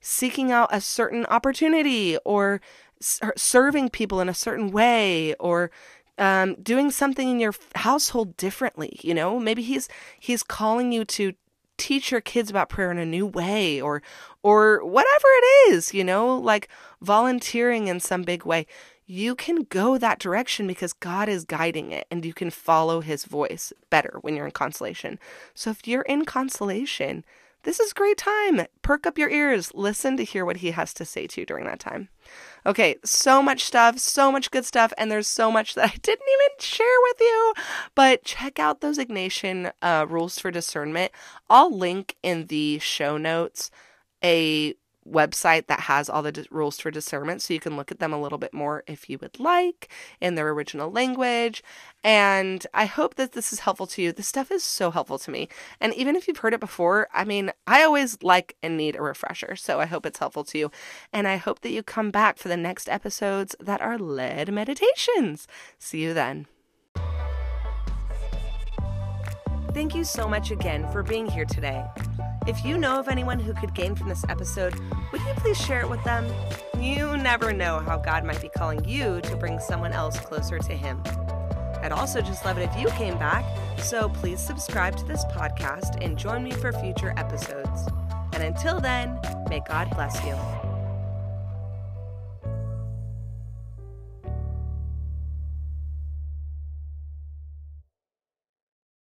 seeking 0.01 0.53
out 0.53 0.69
a 0.71 0.81
certain 0.81 1.27
opportunity 1.27 2.17
or 2.25 2.61
serving 3.01 3.89
people 3.91 4.21
in 4.21 4.29
a 4.29 4.35
certain 4.35 4.71
way 4.71 5.35
or 5.35 5.71
um, 6.19 6.55
doing 6.63 6.91
something 6.91 7.29
in 7.29 7.41
your 7.41 7.55
household 7.75 8.37
differently. 8.37 8.99
You 9.03 9.15
know, 9.15 9.39
maybe 9.39 9.63
he's 9.63 9.89
he's 10.19 10.43
calling 10.43 10.93
you 10.93 11.05
to 11.07 11.35
teach 11.77 12.11
your 12.11 12.21
kids 12.21 12.51
about 12.51 12.69
prayer 12.69 12.91
in 12.91 12.99
a 12.99 13.07
new 13.07 13.27
way 13.27 13.81
or 13.81 14.03
or 14.43 14.85
whatever 14.85 15.25
it 15.25 15.73
is, 15.73 15.93
you 15.93 16.05
know, 16.05 16.37
like 16.37 16.69
volunteering 17.01 17.89
in 17.89 18.01
some 18.01 18.23
big 18.23 18.45
way. 18.45 18.67
You 19.07 19.35
can 19.35 19.65
go 19.65 19.99
that 19.99 20.19
direction 20.19 20.67
because 20.67 20.93
God 20.93 21.29
is 21.29 21.45
guiding 21.45 21.93
it 21.93 22.07
and 22.11 22.25
you 22.25 22.35
can 22.35 22.51
follow 22.51 23.01
his 23.01 23.25
voice 23.25 23.73
better 23.89 24.19
when 24.23 24.35
you're 24.35 24.47
in 24.47 24.53
consolation. 24.53 25.19
So 25.55 25.71
if 25.71 25.87
you're 25.87 26.03
in 26.03 26.25
consolation, 26.25 27.25
this 27.63 27.81
is 27.81 27.93
great 27.93 28.17
time. 28.17 28.67
Perk 28.83 29.07
up 29.07 29.19
your 29.19 29.31
ears, 29.31 29.73
listen 29.75 30.17
to 30.17 30.25
hear 30.25 30.45
what 30.45 30.59
he 30.59 30.71
has 30.71 30.95
to 30.95 31.05
say 31.05 31.27
to 31.27 31.41
you 31.41 31.47
during 31.47 31.65
that 31.67 31.81
time. 31.81 32.09
Okay, 32.67 32.97
so 33.05 33.41
much 33.41 33.63
stuff, 33.63 34.01
so 34.01 34.33
much 34.33 34.51
good 34.51 34.65
stuff, 34.65 34.93
and 34.99 35.09
there's 35.09 35.29
so 35.29 35.53
much 35.53 35.77
that 35.77 35.85
I 35.95 35.95
didn't 36.03 36.27
even 36.27 36.59
share 36.59 37.01
with 37.05 37.21
you. 37.21 37.55
But 37.95 38.25
check 38.25 38.59
out 38.59 38.81
those 38.81 38.99
Ignatian 38.99 39.71
uh, 39.83 40.05
rules 40.09 40.41
for 40.41 40.51
discernment. 40.51 41.13
I'll 41.49 41.73
link 41.75 42.17
in 42.25 42.47
the 42.47 42.81
show 42.81 43.19
notes 43.19 43.71
a 44.25 44.75
website 45.11 45.67
that 45.67 45.81
has 45.81 46.09
all 46.09 46.23
the 46.23 46.47
rules 46.51 46.79
for 46.79 46.91
discernment 46.91 47.43
so 47.43 47.55
you 47.55 47.61
can 47.61 47.77
look 47.77 47.91
at 47.91 47.99
them 47.99 48.13
a 48.13 48.21
little 48.21 48.39
bit 48.39 48.53
more 48.53 48.83
if 48.87 49.09
you 49.09 49.19
would 49.21 49.39
like 49.39 49.89
in 50.21 50.35
their 50.35 50.49
original 50.51 50.91
language. 50.91 51.63
And 52.05 52.67
i 52.75 52.85
hope 52.87 53.15
that 53.17 53.33
this 53.33 53.53
is 53.53 53.61
helpful 53.61 53.87
to 53.89 54.03
you. 54.03 54.13
This 54.13 54.29
stuff 54.29 54.51
is 54.51 54.63
so 54.63 54.91
helpful 54.91 55.19
to 55.19 55.31
me. 55.31 55.49
And 55.81 55.95
even 55.95 56.17
if 56.17 56.27
you've 56.27 56.39
heard 56.39 56.55
it 56.55 56.61
before 56.61 57.09
i 57.15 57.25
mean 57.25 57.53
i 57.67 57.83
always 57.83 58.23
like 58.23 58.57
and 58.63 58.77
need 58.77 58.97
a 58.97 59.03
refresher 59.03 59.57
so 59.57 59.81
i 59.81 59.87
hope 59.87 60.07
it's 60.07 60.19
helpful 60.19 60.45
to 60.45 60.59
you. 60.59 60.71
And 61.13 61.29
i 61.29 61.37
hope 61.37 61.61
that 61.61 61.71
you 61.71 61.83
come 61.83 62.11
back 62.11 62.39
for 62.39 62.49
the 62.49 62.57
next 62.57 62.89
episodes 62.89 63.55
that 63.61 63.81
are 63.81 63.99
led 63.99 64.53
meditations. 64.53 65.47
See 65.79 66.03
you 66.03 66.15
then. 66.15 66.47
Thank 69.77 69.95
you 69.95 70.05
so 70.05 70.27
much 70.27 70.51
again 70.51 70.91
for 70.91 71.03
being 71.03 71.27
here 71.27 71.45
today. 71.45 71.85
If 72.47 72.65
you 72.65 72.79
know 72.79 73.01
of 73.01 73.09
anyone 73.09 73.41
who 73.41 73.53
could 73.55 73.75
gain 73.75 73.97
from 73.97 74.09
this 74.09 74.25
episode, 74.29 74.79
would 75.11 75.21
you 75.21 75.35
please 75.39 75.61
share 75.61 75.81
it 75.81 75.91
with 75.91 76.03
them? 76.05 76.33
You 76.79 77.17
never 77.17 77.53
know 77.53 77.81
how 77.81 77.99
God 77.99 78.25
might 78.25 78.41
be 78.41 78.49
calling 78.49 78.85
you 78.85 79.21
to 79.23 79.37
bring 79.37 79.59
someone 79.59 79.93
else 79.93 80.21
closer 80.21 80.61
to 80.61 80.73
Him. 80.73 81.03
I'd 81.83 81.91
also 81.91 82.21
just 82.21 82.45
love 82.45 82.57
it 82.57 82.71
if 82.71 82.81
you 82.81 82.89
came 82.91 83.19
back, 83.19 83.45
so 83.79 84.09
please 84.09 84.41
subscribe 84.41 84.97
to 84.97 85.05
this 85.05 85.25
podcast 85.25 86.03
and 86.05 86.17
join 86.17 86.45
me 86.45 86.53
for 86.53 86.73
future 86.73 87.13
episodes. 87.17 87.89
And 88.33 88.45
until 88.45 88.81
then, 88.81 89.19
may 89.49 89.61
God 89.67 89.91
bless 89.91 90.25
you. 90.25 90.66